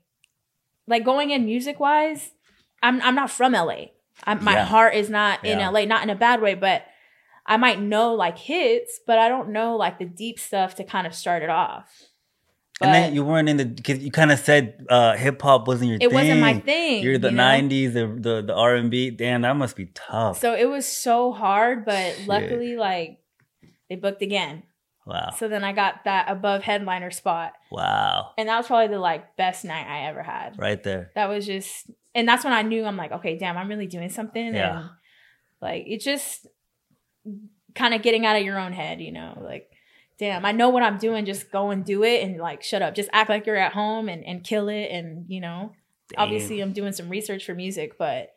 like 0.86 1.04
going 1.04 1.30
in 1.30 1.44
music 1.44 1.78
wise. 1.78 2.30
I'm 2.82 3.00
I'm 3.02 3.14
not 3.14 3.30
from 3.30 3.52
LA. 3.52 3.86
I'm, 4.24 4.42
my 4.42 4.54
Yeah. 4.54 4.64
heart 4.64 4.94
is 4.94 5.08
not 5.10 5.44
in 5.44 5.58
Yeah. 5.58 5.68
LA, 5.70 5.84
not 5.84 6.02
in 6.02 6.10
a 6.10 6.14
bad 6.14 6.40
way, 6.40 6.54
but 6.54 6.84
I 7.46 7.56
might 7.56 7.80
know 7.80 8.14
like 8.14 8.38
hits, 8.38 9.00
but 9.06 9.18
I 9.18 9.28
don't 9.28 9.50
know 9.50 9.76
like 9.76 9.98
the 9.98 10.04
deep 10.04 10.38
stuff 10.38 10.76
to 10.76 10.84
kind 10.84 11.06
of 11.06 11.14
start 11.14 11.42
it 11.42 11.50
off. 11.50 11.90
and 12.80 12.92
then 12.94 13.14
you 13.14 13.24
weren't 13.24 13.48
in 13.48 13.56
the 13.58 13.64
because 13.64 13.98
you 13.98 14.10
kind 14.10 14.32
of 14.32 14.38
said 14.38 14.86
uh, 14.90 15.16
hip 15.16 15.40
hop 15.42 15.66
wasn't 15.68 15.88
your 15.90 15.96
it 15.96 16.08
thing. 16.08 16.14
wasn't 16.14 16.40
my 16.40 16.58
thing. 16.60 17.02
You're 17.02 17.18
the 17.18 17.30
you 17.30 17.36
know? 17.36 17.42
'90s, 17.42 17.92
the 17.94 18.06
the, 18.06 18.42
the 18.42 18.54
R 18.54 18.74
and 18.76 18.90
B. 18.90 19.10
Damn, 19.10 19.42
that 19.42 19.56
must 19.56 19.76
be 19.76 19.86
tough. 19.86 20.38
So 20.40 20.54
it 20.54 20.68
was 20.68 20.86
so 20.86 21.32
hard, 21.32 21.84
but 21.84 22.14
Shit. 22.16 22.26
luckily, 22.28 22.76
like 22.76 23.18
they 23.88 23.96
booked 23.96 24.22
again. 24.22 24.62
wow, 25.06 25.30
So 25.36 25.48
then 25.48 25.64
I 25.64 25.72
got 25.72 26.04
that 26.04 26.30
above 26.30 26.62
headliner 26.62 27.10
spot, 27.10 27.52
wow, 27.70 28.30
and 28.38 28.48
that 28.48 28.56
was 28.56 28.66
probably 28.68 28.88
the 28.94 29.00
like 29.00 29.36
best 29.36 29.64
night 29.64 29.86
I 29.86 30.06
ever 30.08 30.22
had. 30.22 30.58
right 30.58 30.82
there. 30.82 31.10
That 31.14 31.28
was 31.28 31.44
just, 31.44 31.90
and 32.14 32.26
that's 32.26 32.42
when 32.44 32.52
I 32.52 32.62
knew 32.62 32.84
I'm 32.84 32.96
like, 32.96 33.12
okay, 33.12 33.36
damn, 33.36 33.56
I'm 33.58 33.68
really 33.68 33.86
doing 33.88 34.08
something. 34.10 34.54
Yeah. 34.54 34.78
And 34.78 34.90
like 35.60 35.84
it 35.86 36.00
just 36.00 36.46
kind 37.74 37.94
of 37.94 38.02
getting 38.02 38.26
out 38.26 38.36
of 38.36 38.44
your 38.44 38.58
own 38.58 38.72
head, 38.72 39.00
you 39.00 39.12
know, 39.12 39.38
like. 39.42 39.68
Damn, 40.18 40.44
I 40.44 40.52
know 40.52 40.68
what 40.68 40.84
I'm 40.84 40.98
doing. 40.98 41.24
Just 41.24 41.50
go 41.50 41.70
and 41.70 41.84
do 41.84 42.04
it 42.04 42.22
and 42.22 42.38
like 42.38 42.62
shut 42.62 42.80
up. 42.80 42.94
Just 42.94 43.08
act 43.12 43.28
like 43.28 43.44
you're 43.44 43.56
at 43.56 43.72
home 43.72 44.08
and, 44.08 44.24
and 44.24 44.44
kill 44.44 44.68
it. 44.68 44.88
And 44.92 45.24
you 45.26 45.40
know, 45.40 45.72
Damn. 46.10 46.22
obviously 46.22 46.60
I'm 46.60 46.72
doing 46.72 46.92
some 46.92 47.08
research 47.08 47.44
for 47.44 47.54
music, 47.54 47.98
but 47.98 48.32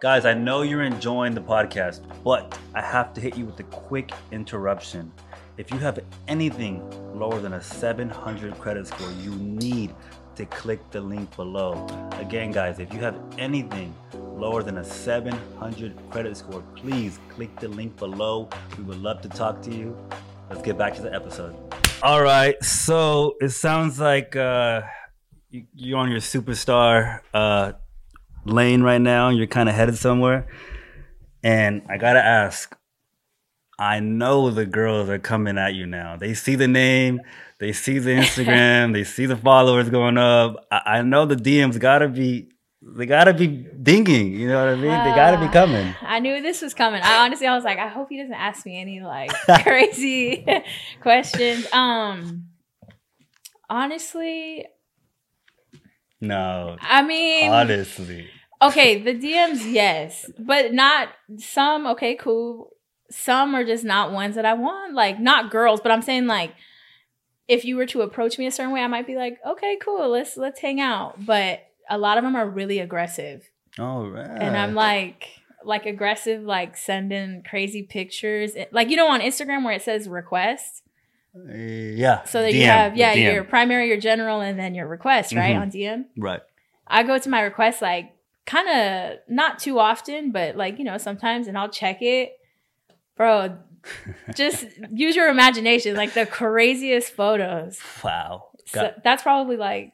Guys, 0.00 0.24
I 0.24 0.32
know 0.32 0.62
you're 0.62 0.84
enjoying 0.84 1.34
the 1.34 1.40
podcast, 1.40 2.02
but 2.22 2.56
I 2.72 2.80
have 2.80 3.12
to 3.14 3.20
hit 3.20 3.36
you 3.36 3.44
with 3.44 3.58
a 3.58 3.64
quick 3.64 4.12
interruption. 4.30 5.10
If 5.56 5.72
you 5.72 5.78
have 5.78 5.98
anything 6.28 6.88
lower 7.18 7.40
than 7.40 7.54
a 7.54 7.60
700 7.60 8.56
credit 8.60 8.86
score, 8.86 9.10
you 9.20 9.34
need 9.34 9.92
to 10.36 10.46
click 10.46 10.88
the 10.92 11.00
link 11.00 11.34
below. 11.34 11.84
Again, 12.12 12.52
guys, 12.52 12.78
if 12.78 12.94
you 12.94 13.00
have 13.00 13.18
anything 13.38 13.92
lower 14.38 14.62
than 14.62 14.78
a 14.78 14.84
700 14.84 15.94
credit 16.10 16.36
score, 16.36 16.62
please 16.76 17.18
click 17.28 17.54
the 17.60 17.68
link 17.68 17.96
below. 17.96 18.48
We 18.76 18.84
would 18.84 19.02
love 19.02 19.20
to 19.22 19.28
talk 19.28 19.60
to 19.62 19.70
you. 19.74 19.96
Let's 20.48 20.62
get 20.62 20.78
back 20.78 20.94
to 20.94 21.02
the 21.02 21.12
episode. 21.14 21.54
All 22.02 22.22
right, 22.22 22.62
so 22.62 23.34
it 23.40 23.50
sounds 23.50 23.98
like 23.98 24.36
uh, 24.36 24.82
you- 25.50 25.66
you're 25.74 25.98
on 25.98 26.10
your 26.10 26.20
superstar 26.20 27.20
uh, 27.34 27.72
lane 28.44 28.82
right 28.82 29.00
now. 29.00 29.30
You're 29.30 29.46
kind 29.48 29.68
of 29.68 29.74
headed 29.74 29.96
somewhere. 29.98 30.46
And 31.42 31.82
I 31.88 31.98
gotta 31.98 32.24
ask, 32.24 32.74
I 33.78 34.00
know 34.00 34.50
the 34.50 34.66
girls 34.66 35.08
are 35.08 35.18
coming 35.18 35.56
at 35.58 35.74
you 35.74 35.86
now. 35.86 36.16
They 36.16 36.34
see 36.34 36.54
the 36.56 36.66
name, 36.68 37.20
they 37.60 37.72
see 37.72 37.98
the 37.98 38.10
Instagram, 38.10 38.92
they 38.96 39.04
see 39.04 39.26
the 39.26 39.36
followers 39.36 39.88
going 39.90 40.18
up. 40.18 40.66
I, 40.70 40.80
I 40.98 41.02
know 41.02 41.26
the 41.26 41.36
DMs 41.36 41.78
gotta 41.78 42.08
be 42.08 42.48
they 42.80 43.06
gotta 43.06 43.34
be 43.34 43.46
dinging. 43.48 44.32
You 44.32 44.48
know 44.48 44.60
what 44.64 44.68
I 44.74 44.76
mean? 44.76 44.82
they 45.04 45.14
gotta 45.14 45.38
be 45.38 45.46
Uh, 45.46 45.52
coming. 45.52 45.94
I 46.02 46.20
knew 46.20 46.40
this 46.40 46.62
was 46.62 46.74
coming. 46.74 47.02
I 47.02 47.24
honestly, 47.24 47.46
I 47.46 47.54
was 47.54 47.64
like, 47.64 47.78
I 47.78 47.88
hope 47.88 48.08
he 48.10 48.18
doesn't 48.18 48.34
ask 48.34 48.64
me 48.64 48.80
any 48.80 49.00
like 49.00 49.30
crazy 49.62 50.46
questions. 51.02 51.66
Um, 51.72 52.46
honestly, 53.68 54.66
No, 56.20 56.76
I 56.80 57.02
mean, 57.02 57.50
honestly. 57.52 58.28
okay, 58.62 59.00
the 59.02 59.14
DMs, 59.14 59.60
yes, 59.72 60.28
but 60.38 60.72
not 60.72 61.08
some. 61.38 61.86
Okay, 61.88 62.14
cool. 62.16 62.70
Some 63.10 63.54
are 63.54 63.64
just 63.64 63.84
not 63.84 64.12
ones 64.12 64.34
that 64.34 64.44
I 64.44 64.52
want. 64.54 64.94
Like 64.94 65.18
not 65.20 65.50
girls, 65.50 65.80
but 65.80 65.90
I'm 65.92 66.02
saying 66.02 66.26
like, 66.26 66.54
if 67.46 67.64
you 67.64 67.76
were 67.76 67.86
to 67.86 68.02
approach 68.02 68.38
me 68.38 68.46
a 68.46 68.50
certain 68.50 68.72
way, 68.72 68.80
I 68.80 68.86
might 68.86 69.06
be 69.06 69.16
like, 69.16 69.38
okay, 69.46 69.78
cool, 69.82 70.08
let's 70.10 70.36
let's 70.36 70.60
hang 70.60 70.80
out. 70.80 71.24
But 71.24 71.60
a 71.90 71.98
lot 71.98 72.18
of 72.18 72.24
them 72.24 72.36
are 72.36 72.48
really 72.48 72.78
aggressive. 72.78 73.48
All 73.78 74.08
right. 74.08 74.26
and 74.26 74.56
I'm 74.56 74.74
like 74.74 75.28
like 75.64 75.86
aggressive, 75.86 76.42
like 76.42 76.76
sending 76.76 77.42
crazy 77.42 77.82
pictures, 77.82 78.52
like 78.72 78.90
you 78.90 78.96
know 78.96 79.08
on 79.08 79.20
Instagram 79.20 79.64
where 79.64 79.74
it 79.74 79.82
says 79.82 80.08
request, 80.08 80.82
yeah. 81.34 82.24
so 82.24 82.42
that 82.42 82.54
you 82.54 82.64
have 82.64 82.96
yeah 82.96 83.14
DM. 83.14 83.32
your 83.34 83.44
primary, 83.44 83.88
your 83.88 83.98
general, 84.00 84.40
and 84.40 84.58
then 84.58 84.74
your 84.74 84.86
request 84.86 85.34
right 85.34 85.54
Mhm. 85.54 85.60
on 85.60 85.70
DM. 85.70 86.04
right. 86.16 86.40
I 86.86 87.02
go 87.02 87.18
to 87.18 87.28
my 87.28 87.42
request 87.42 87.82
like 87.82 88.12
kind 88.46 88.68
of 88.68 89.18
not 89.28 89.58
too 89.58 89.78
often, 89.78 90.30
but 90.32 90.56
like 90.56 90.78
you 90.78 90.84
know 90.84 90.98
sometimes, 90.98 91.46
and 91.48 91.56
I'll 91.58 91.68
check 91.68 92.02
it, 92.02 92.32
bro. 93.16 93.58
Just 94.34 94.66
use 94.92 95.14
your 95.16 95.28
imagination, 95.28 95.94
like 95.96 96.14
the 96.14 96.26
craziest 96.26 97.12
photos. 97.12 97.78
Wow. 98.02 98.48
So 98.66 98.92
that's 99.02 99.22
probably 99.22 99.56
like, 99.56 99.92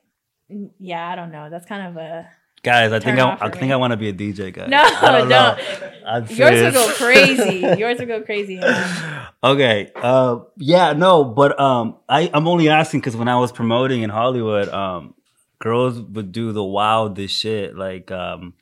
yeah, 0.79 1.09
I 1.09 1.17
don't 1.17 1.33
know. 1.33 1.51
That's 1.51 1.67
kind 1.67 1.89
of 1.89 1.97
a 1.97 2.29
guys, 2.65 2.93
I 2.93 2.99
think 2.99 3.19
I, 3.19 3.37
I 3.41 3.51
think. 3.51 3.71
I 3.71 3.77
want 3.77 3.93
to 3.93 3.97
be 3.97 4.09
a 4.09 4.13
DJ 4.13 4.53
guy. 4.53 4.67
no, 4.67 4.83
I 4.83 5.57
don't. 6.19 6.31
Yours 6.31 6.63
will 6.63 6.73
go 6.73 6.95
crazy. 6.95 7.59
Yours 7.79 7.99
will 7.99 8.07
go 8.07 8.23
crazy. 8.23 8.61
okay. 9.45 9.93
Uh, 9.95 10.41
yeah, 10.57 10.93
no, 10.95 11.25
but 11.25 11.59
um, 11.61 11.97
I 12.09 12.31
I'm 12.35 12.49
only 12.49 12.69
asking 12.69 13.01
because 13.01 13.17
when 13.17 13.29
I 13.29 13.39
was 13.39 13.53
promoting 13.53 14.03
in 14.03 14.11
Hollywood, 14.11 14.69
um, 14.71 15.15
girls 15.61 16.01
would 16.01 16.33
do 16.33 16.53
the 16.53 16.65
wildest 16.65 17.37
shit. 17.37 17.77
Like 17.77 18.11
um, 18.11 18.55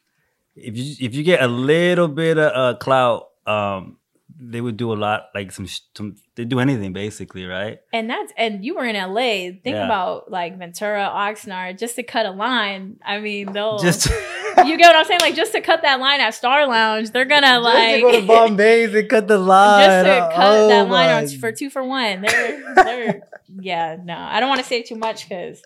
if 0.54 0.76
you 0.76 0.96
if 1.00 1.14
you 1.14 1.22
get 1.22 1.42
a 1.42 1.48
little 1.48 2.08
bit 2.08 2.36
of 2.38 2.52
uh, 2.52 2.78
clout, 2.78 3.30
um, 3.46 3.96
they 4.44 4.60
would 4.60 4.76
do 4.76 4.92
a 4.92 4.94
lot 4.98 5.26
like 5.34 5.52
some 5.52 5.66
some 5.96 6.16
they 6.34 6.44
do 6.44 6.58
anything 6.58 6.92
basically, 6.92 7.44
right? 7.46 7.78
And 7.92 8.08
that's 8.10 8.32
and 8.36 8.64
you 8.64 8.74
were 8.74 8.84
in 8.84 8.96
LA. 8.96 9.52
Think 9.62 9.62
Yeah. 9.66 9.84
about 9.84 10.30
like 10.30 10.58
Ventura, 10.58 11.08
Oxnard, 11.14 11.78
just 11.78 11.96
to 11.96 12.02
cut 12.02 12.26
a 12.26 12.30
line. 12.32 12.96
I 13.04 13.18
mean, 13.20 13.52
they'll 13.52 13.78
Just 13.78 14.06
you 14.66 14.76
get 14.76 14.88
what 14.88 14.96
I'm 14.96 15.04
saying? 15.04 15.20
Like 15.20 15.34
just 15.34 15.52
to 15.52 15.60
cut 15.60 15.82
that 15.82 16.00
line 16.00 16.20
at 16.20 16.34
Star 16.34 16.66
Lounge, 16.66 17.10
they're 17.10 17.24
gonna 17.24 17.60
like 17.60 17.96
to 17.96 18.00
go 18.00 18.12
to 18.20 18.26
Bombay's 18.26 18.94
and 18.94 19.08
cut 19.08 19.28
the 19.28 19.38
line. 19.54 20.04
just 20.04 20.06
to 20.06 20.34
cut 20.36 20.46
Oh 20.60 20.68
that 20.68 20.88
line 20.88 21.24
on 21.24 21.28
for 21.38 21.52
two 21.52 21.70
for 21.70 21.84
one. 21.84 22.22
They're 22.22 22.74
they're 22.74 23.20
yeah, 23.60 23.96
no. 24.02 24.16
I 24.16 24.40
don't 24.40 24.48
want 24.48 24.60
to 24.62 24.66
say 24.66 24.82
too 24.82 24.96
much 24.96 25.28
because 25.28 25.62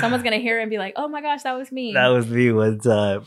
someone's 0.00 0.22
gonna 0.24 0.36
hear 0.38 0.58
it 0.58 0.62
and 0.62 0.70
be 0.70 0.78
like, 0.78 0.94
oh 0.96 1.08
my 1.08 1.22
gosh, 1.22 1.44
that 1.44 1.52
was 1.56 1.70
me. 1.72 1.92
That 1.94 2.08
was 2.08 2.26
me 2.28 2.52
one 2.52 2.78
time. 2.80 3.24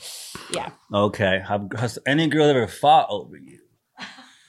Yeah. 0.54 0.72
Okay. 0.94 1.42
Have, 1.48 1.70
has 1.78 1.98
any 2.06 2.28
girl 2.28 2.46
ever 2.46 2.68
fought 2.68 3.08
over 3.10 3.38
you? 3.38 3.60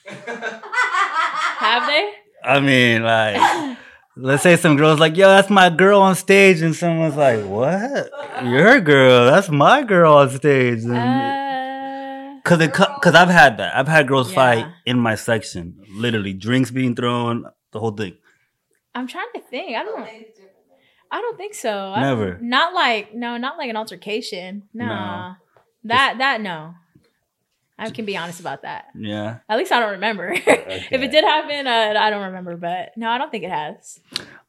Have 0.05 1.87
they? 1.87 2.11
I 2.43 2.59
mean, 2.59 3.03
like, 3.03 3.77
let's 4.17 4.43
say 4.43 4.57
some 4.57 4.75
girl's 4.75 4.99
like, 4.99 5.15
yo, 5.15 5.27
that's 5.27 5.49
my 5.49 5.69
girl 5.69 6.01
on 6.01 6.15
stage. 6.15 6.61
And 6.61 6.75
someone's 6.75 7.15
like, 7.15 7.43
what? 7.45 8.09
Your 8.43 8.79
girl? 8.81 9.25
That's 9.31 9.49
my 9.49 9.83
girl 9.83 10.13
on 10.15 10.29
stage. 10.29 10.83
And, 10.83 10.95
Uh, 10.95 12.41
Cause 12.43 12.59
it, 12.59 12.73
cause 12.73 13.15
I've 13.15 13.29
had 13.29 13.55
that. 13.57 13.73
I've 13.73 13.87
had 13.87 14.05
girls 14.05 14.29
Yeah. 14.31 14.35
fight 14.35 14.65
in 14.85 14.99
my 14.99 15.15
section. 15.15 15.75
Literally, 15.89 16.33
drinks 16.33 16.71
being 16.71 16.93
thrown, 16.93 17.45
the 17.71 17.79
whole 17.79 17.91
thing. 17.91 18.17
I'm 18.93 19.07
trying 19.07 19.31
to 19.35 19.39
think. 19.39 19.77
I 19.77 19.83
don't. 19.85 20.05
I 21.09 21.21
don't 21.21 21.37
think 21.37 21.53
so. 21.53 21.95
Never. 21.95 22.37
Not 22.41 22.73
like 22.73 23.13
no, 23.13 23.37
not 23.37 23.57
like 23.57 23.69
an 23.69 23.77
altercation. 23.77 24.63
No. 24.73 24.85
No. 24.87 25.35
That 25.85 26.17
that 26.17 26.41
no. 26.41 26.73
I 27.77 27.89
can 27.89 28.05
be 28.05 28.15
honest 28.15 28.39
about 28.39 28.61
that. 28.61 28.85
Yeah. 28.95 29.39
At 29.49 29.57
least 29.57 29.71
I 29.71 29.79
don't 29.79 29.93
remember. 29.93 30.31
if 30.33 30.91
it 30.91 31.11
did 31.11 31.23
happen, 31.23 31.65
uh, 31.67 31.99
I 31.99 32.09
don't 32.09 32.25
remember. 32.25 32.55
But 32.55 32.91
no, 32.95 33.09
I 33.09 33.17
don't 33.17 33.31
think 33.31 33.43
it 33.43 33.49
has. 33.49 33.99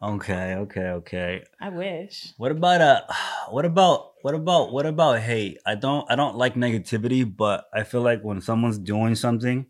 Okay. 0.02 0.54
Okay. 0.54 0.80
Okay. 0.80 1.44
I 1.60 1.70
wish. 1.70 2.34
What 2.36 2.52
about 2.52 2.80
uh 2.80 3.00
what 3.50 3.64
about 3.64 4.12
what 4.22 4.34
about 4.34 4.72
what 4.72 4.86
about 4.86 5.20
hate? 5.20 5.58
I 5.64 5.74
don't 5.74 6.10
I 6.10 6.16
don't 6.16 6.36
like 6.36 6.54
negativity, 6.54 7.24
but 7.24 7.66
I 7.72 7.82
feel 7.84 8.02
like 8.02 8.22
when 8.22 8.40
someone's 8.40 8.78
doing 8.78 9.14
something 9.14 9.66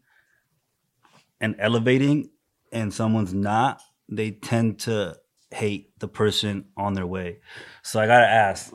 and 1.40 1.54
elevating 1.58 2.30
and 2.73 2.92
someone's 2.92 3.32
not, 3.32 3.80
they 4.08 4.32
tend 4.32 4.80
to 4.80 5.16
hate 5.50 5.96
the 6.00 6.08
person 6.08 6.64
on 6.76 6.94
their 6.94 7.06
way. 7.06 7.38
So 7.82 8.00
I 8.00 8.06
gotta 8.06 8.26
ask, 8.26 8.75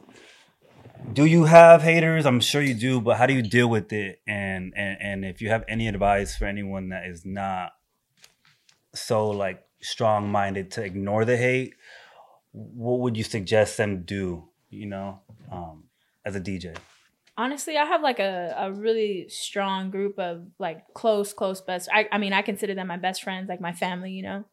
do 1.13 1.25
you 1.25 1.45
have 1.45 1.81
haters? 1.81 2.25
I'm 2.25 2.39
sure 2.39 2.61
you 2.61 2.73
do, 2.73 3.01
but 3.01 3.17
how 3.17 3.25
do 3.25 3.33
you 3.33 3.41
deal 3.41 3.69
with 3.69 3.91
it? 3.93 4.21
And 4.27 4.73
and, 4.75 4.97
and 5.01 5.25
if 5.25 5.41
you 5.41 5.49
have 5.49 5.63
any 5.67 5.87
advice 5.87 6.35
for 6.35 6.45
anyone 6.45 6.89
that 6.89 7.05
is 7.05 7.25
not 7.25 7.71
so 8.93 9.29
like 9.29 9.63
strong 9.81 10.29
minded 10.29 10.71
to 10.71 10.83
ignore 10.83 11.25
the 11.25 11.37
hate, 11.37 11.73
what 12.51 12.99
would 12.99 13.17
you 13.17 13.23
suggest 13.23 13.77
them 13.77 14.03
do? 14.03 14.49
You 14.69 14.85
know, 14.85 15.19
um, 15.51 15.85
as 16.25 16.35
a 16.35 16.41
DJ. 16.41 16.77
Honestly, 17.37 17.77
I 17.77 17.85
have 17.85 18.01
like 18.01 18.19
a, 18.19 18.53
a 18.57 18.71
really 18.71 19.29
strong 19.29 19.91
group 19.91 20.19
of 20.19 20.45
like 20.59 20.93
close, 20.93 21.31
close 21.31 21.61
best. 21.61 21.87
I, 21.91 22.07
I 22.11 22.17
mean, 22.17 22.33
I 22.33 22.41
consider 22.41 22.75
them 22.75 22.87
my 22.87 22.97
best 22.97 23.23
friends, 23.23 23.47
like 23.47 23.61
my 23.61 23.71
family, 23.71 24.11
you 24.11 24.23
know. 24.23 24.43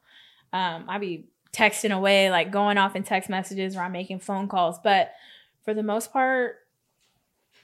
Um, 0.53 0.85
I 0.89 0.99
be 0.99 1.27
texting 1.53 1.91
away, 1.91 2.31
like 2.31 2.53
going 2.53 2.79
off 2.79 2.95
in 2.95 3.03
text 3.03 3.29
messages 3.29 3.77
or 3.77 3.81
I'm 3.81 3.91
making 3.91 4.21
phone 4.21 4.47
calls. 4.47 4.79
But 4.83 5.13
for 5.67 5.75
the 5.75 5.83
most 5.83 6.13
part, 6.13 6.55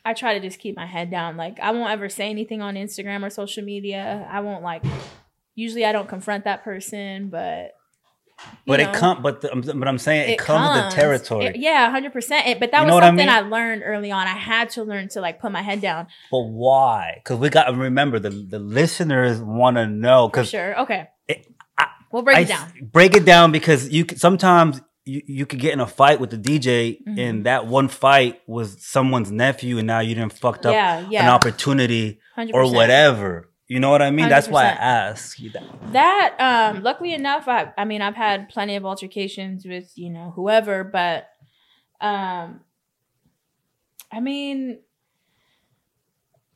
I 0.04 0.12
try 0.12 0.34
to 0.34 0.40
just 0.40 0.58
keep 0.58 0.76
my 0.76 0.84
head 0.86 1.10
down. 1.10 1.38
Like 1.38 1.58
I 1.60 1.70
won't 1.70 1.90
ever 1.90 2.10
say 2.10 2.28
anything 2.28 2.60
on 2.60 2.74
Instagram 2.74 3.24
or 3.24 3.30
social 3.30 3.64
media. 3.64 4.28
I 4.30 4.40
won't 4.40 4.62
like 4.62 4.84
usually 5.54 5.84
I 5.86 5.92
don't 5.92 6.08
confront 6.08 6.44
that 6.44 6.64
person, 6.64 7.28
but 7.30 7.70
But 8.66 8.80
know, 8.80 8.90
it 8.90 8.94
come, 8.96 9.22
but 9.22 9.40
the, 9.42 9.74
but 9.78 9.86
I'm 9.86 9.98
saying 9.98 10.30
it, 10.30 10.32
it 10.32 10.38
comes, 10.40 10.76
with 10.76 10.90
the 10.90 10.96
territory. 10.96 11.44
It- 11.46 11.56
yeah, 11.56 11.88
hundred 11.90 12.12
percent. 12.12 12.58
But 12.58 12.72
that 12.72 12.80
You 12.80 12.86
was 12.86 12.94
what 12.94 13.04
I 13.04 13.08
something 13.08 13.26
mean? 13.26 13.34
I, 13.34 13.40
learned 13.42 13.82
early 13.84 14.10
on. 14.10 14.26
I 14.26 14.30
had 14.36 14.70
to 14.70 14.82
learn 14.82 15.08
to 15.10 15.20
like 15.20 15.40
put 15.40 15.52
my 15.52 15.62
head 15.62 15.80
down. 15.80 16.08
But 16.32 16.40
why? 16.48 17.12
Because 17.22 17.38
we 17.38 17.48
got 17.48 17.64
to 17.70 17.74
remember 17.76 18.18
the 18.18 18.30
the 18.30 18.58
listeners 18.58 19.40
want 19.40 19.76
to 19.76 19.86
know. 19.86 20.26
Because 20.28 20.48
sure. 20.50 20.80
Okay. 20.80 21.08
It- 21.28 21.46
I- 21.78 21.86
we'll 22.10 22.22
break 22.22 22.38
I 22.38 22.40
it 22.40 22.48
down. 22.48 22.72
break 22.92 23.14
it 23.14 23.24
down 23.24 23.52
because 23.52 23.88
you 23.88 24.04
sometimes 24.16 24.80
you, 25.04 25.22
you 25.26 25.46
could 25.46 25.58
get 25.58 25.72
in 25.72 25.80
a 25.80 25.86
fight 25.86 26.20
with 26.20 26.30
the 26.30 26.38
DJ, 26.38 26.98
Mhm. 27.06 27.18
and 27.18 27.46
that 27.46 27.66
one 27.66 27.88
fight 27.88 28.40
was 28.46 28.76
someone's 28.86 29.30
nephew, 29.32 29.78
and 29.78 29.86
now 29.86 30.00
you 30.00 30.14
didn't 30.14 30.32
fucked 30.34 30.64
up 30.66 30.74
Yeah, 30.74 30.98
an 31.24 31.28
opportunity 31.28 32.20
100%. 32.36 32.54
or 32.54 32.72
whatever. 32.72 33.48
You 33.68 33.80
know 33.80 33.90
what 33.90 34.02
I 34.02 34.10
mean? 34.10 34.28
That's 34.28 34.48
why 34.48 34.64
I 34.66 34.68
ask 34.70 35.40
you 35.40 35.50
that. 35.50 35.62
That 35.92 36.36
um 36.38 36.82
luckily 36.82 37.14
enough, 37.14 37.48
I 37.48 37.72
I 37.78 37.84
mean 37.84 38.02
I've 38.02 38.14
had 38.16 38.48
plenty 38.50 38.76
of 38.76 38.84
altercations 38.84 39.64
with, 39.64 39.92
you 39.96 40.10
know, 40.10 40.32
whoever, 40.36 40.84
but 40.84 41.28
um 42.00 42.60
I 44.12 44.20
mean, 44.20 44.78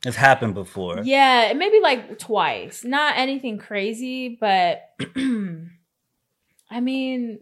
It's 0.05 0.15
happened 0.17 0.53
before. 0.53 0.99
yeah, 1.03 1.53
maybe 1.55 1.79
like 1.81 2.19
twice. 2.19 2.83
Not 2.83 3.17
anything 3.17 3.57
crazy, 3.57 4.37
but 4.39 4.83
I 5.17 6.79
mean 6.81 7.39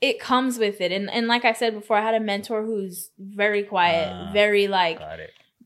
it 0.00 0.18
comes 0.20 0.58
with 0.58 0.80
it. 0.80 0.92
And 0.92 1.10
and 1.10 1.26
like 1.26 1.44
I 1.44 1.52
said 1.52 1.74
before, 1.74 1.96
I 1.96 2.02
had 2.02 2.14
a 2.14 2.20
mentor 2.20 2.64
who's 2.64 3.10
very 3.18 3.62
quiet, 3.62 4.12
Ah. 4.12 4.30
very 4.32 4.66
like 4.68 4.98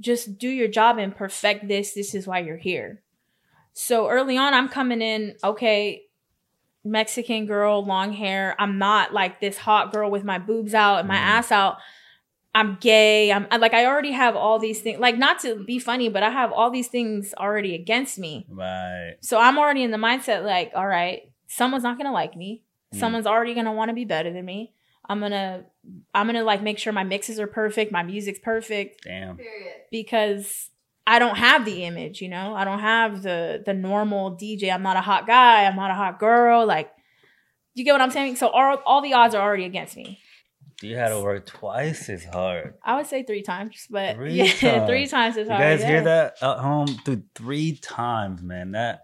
just 0.00 0.38
do 0.38 0.48
your 0.48 0.68
job 0.68 0.98
and 0.98 1.14
perfect 1.14 1.68
this. 1.68 1.94
This 1.94 2.14
is 2.14 2.26
why 2.26 2.40
you're 2.40 2.56
here. 2.56 3.02
So 3.72 4.08
early 4.08 4.36
on, 4.36 4.54
I'm 4.54 4.68
coming 4.68 5.00
in, 5.02 5.36
okay, 5.42 6.02
Mexican 6.84 7.46
girl, 7.46 7.84
long 7.84 8.12
hair. 8.12 8.54
I'm 8.58 8.78
not 8.78 9.12
like 9.14 9.40
this 9.40 9.56
hot 9.56 9.92
girl 9.92 10.10
with 10.10 10.24
my 10.24 10.38
boobs 10.38 10.74
out 10.74 10.98
and 11.00 11.08
my 11.08 11.16
Mhm. 11.16 11.20
ass 11.38 11.50
out. 11.52 11.78
I'm 12.56 12.76
gay. 12.80 13.32
I'm 13.32 13.48
like, 13.58 13.74
I 13.74 13.86
already 13.86 14.12
have 14.12 14.36
all 14.36 14.58
these 14.60 14.80
things, 14.80 15.00
like, 15.00 15.16
not 15.18 15.40
to 15.40 15.64
be 15.64 15.78
funny, 15.80 16.08
but 16.08 16.22
I 16.22 16.30
have 16.30 16.52
all 16.52 16.70
these 16.70 16.86
things 16.86 17.34
already 17.36 17.74
against 17.74 18.16
me. 18.18 18.46
Right. 18.48 19.16
So 19.20 19.38
I'm 19.38 19.58
already 19.58 19.82
in 19.82 19.90
the 19.90 19.96
mindset, 19.96 20.44
like, 20.44 20.70
all 20.74 20.86
right, 20.86 21.22
someone's 21.48 21.82
not 21.82 21.96
gonna 21.98 22.12
like 22.12 22.36
me. 22.36 22.62
Mm. 22.94 23.00
Someone's 23.00 23.26
already 23.26 23.54
gonna 23.54 23.72
want 23.72 23.88
to 23.90 23.94
be 23.94 24.04
better 24.04 24.32
than 24.32 24.44
me. 24.44 24.72
I'm 25.08 25.20
gonna, 25.20 25.64
I'm 26.14 26.26
gonna 26.26 26.44
like 26.44 26.62
make 26.62 26.78
sure 26.78 26.92
my 26.92 27.04
mixes 27.04 27.38
are 27.38 27.46
perfect, 27.46 27.92
my 27.92 28.02
music's 28.02 28.38
perfect 28.38 29.04
Damn. 29.04 29.38
Because 29.90 30.70
I 31.06 31.18
don't 31.18 31.36
have 31.36 31.64
the 31.66 31.84
image, 31.84 32.22
you 32.22 32.28
know. 32.30 32.54
I 32.54 32.64
don't 32.64 32.78
have 32.78 33.22
the 33.22 33.62
the 33.64 33.74
normal 33.74 34.36
DJ. 34.36 34.72
I'm 34.72 34.82
not 34.82 34.96
a 34.96 35.02
hot 35.02 35.26
guy. 35.26 35.64
I'm 35.64 35.76
not 35.76 35.90
a 35.90 35.94
hot 35.94 36.18
girl. 36.18 36.64
Like, 36.66 36.90
you 37.74 37.84
get 37.84 37.92
what 37.92 38.00
I'm 38.00 38.10
saying? 38.10 38.36
So 38.36 38.48
all 38.48 38.78
all 38.86 39.02
the 39.02 39.12
odds 39.12 39.34
are 39.34 39.42
already 39.42 39.64
against 39.64 39.96
me. 39.96 40.18
You 40.82 40.96
had 40.96 41.10
to 41.10 41.20
work 41.20 41.46
twice 41.46 42.08
as 42.08 42.24
hard. 42.24 42.74
I 42.82 42.96
would 42.96 43.06
say 43.06 43.22
three 43.22 43.42
times, 43.42 43.86
but 43.90 44.16
Three 44.16 44.32
yeah, 44.42 44.52
times. 44.52 44.88
three 44.88 45.06
times 45.06 45.36
as 45.36 45.46
You 45.46 45.52
hard. 45.52 45.62
guys 45.62 45.80
yeah. 45.80 45.86
hear 45.88 46.02
that 46.04 46.36
at 46.42 46.58
home? 46.58 46.86
Dude, 47.04 47.32
three 47.34 47.76
times, 47.76 48.42
man. 48.42 48.72
That 48.72 49.02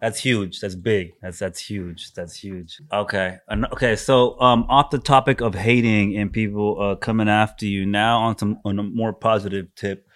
that's 0.00 0.20
huge. 0.20 0.60
That's 0.60 0.74
big. 0.74 1.12
That's 1.22 1.38
that's 1.38 1.60
huge. 1.60 2.12
That's 2.12 2.36
huge. 2.36 2.80
Okay. 2.92 3.38
Okay. 3.72 3.96
So 3.96 4.38
um 4.40 4.66
off 4.68 4.90
the 4.90 4.98
topic 4.98 5.40
of 5.40 5.54
hating 5.54 6.16
and 6.16 6.32
people 6.32 6.80
uh 6.80 6.96
coming 6.96 7.28
after 7.28 7.66
you, 7.66 7.86
now 7.86 8.18
on 8.18 8.36
some 8.38 8.60
on 8.64 8.78
a 8.78 8.82
more 8.82 9.12
positive 9.12 9.74
tip. 9.74 10.06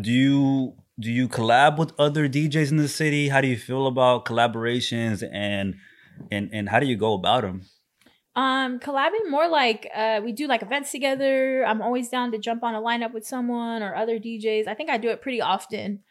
Do 0.00 0.12
you 0.12 0.74
do 1.00 1.10
you 1.10 1.28
collab 1.28 1.78
with 1.78 1.92
other 1.98 2.28
DJs 2.28 2.70
in 2.70 2.76
the 2.76 2.88
city? 2.88 3.28
How 3.28 3.40
do 3.40 3.48
you 3.48 3.56
feel 3.56 3.86
about 3.86 4.24
collaborations 4.24 5.28
and 5.32 5.74
and 6.30 6.50
and 6.52 6.68
how 6.68 6.78
do 6.78 6.86
you 6.86 6.96
go 6.96 7.14
about 7.14 7.42
them? 7.42 7.62
Um, 8.36 8.78
collabing 8.78 9.28
more 9.28 9.48
like 9.48 9.90
uh, 9.92 10.20
we 10.22 10.30
do 10.30 10.46
like 10.46 10.62
events 10.62 10.92
together. 10.92 11.64
I'm 11.66 11.82
always 11.82 12.08
down 12.08 12.30
to 12.30 12.38
jump 12.38 12.62
on 12.62 12.76
a 12.76 12.80
lineup 12.80 13.12
with 13.12 13.26
someone 13.26 13.82
or 13.82 13.96
other 13.96 14.20
DJs. 14.20 14.68
I 14.68 14.74
think 14.74 14.90
I 14.90 14.98
do 14.98 15.08
it 15.08 15.20
pretty 15.20 15.40
often. 15.40 16.04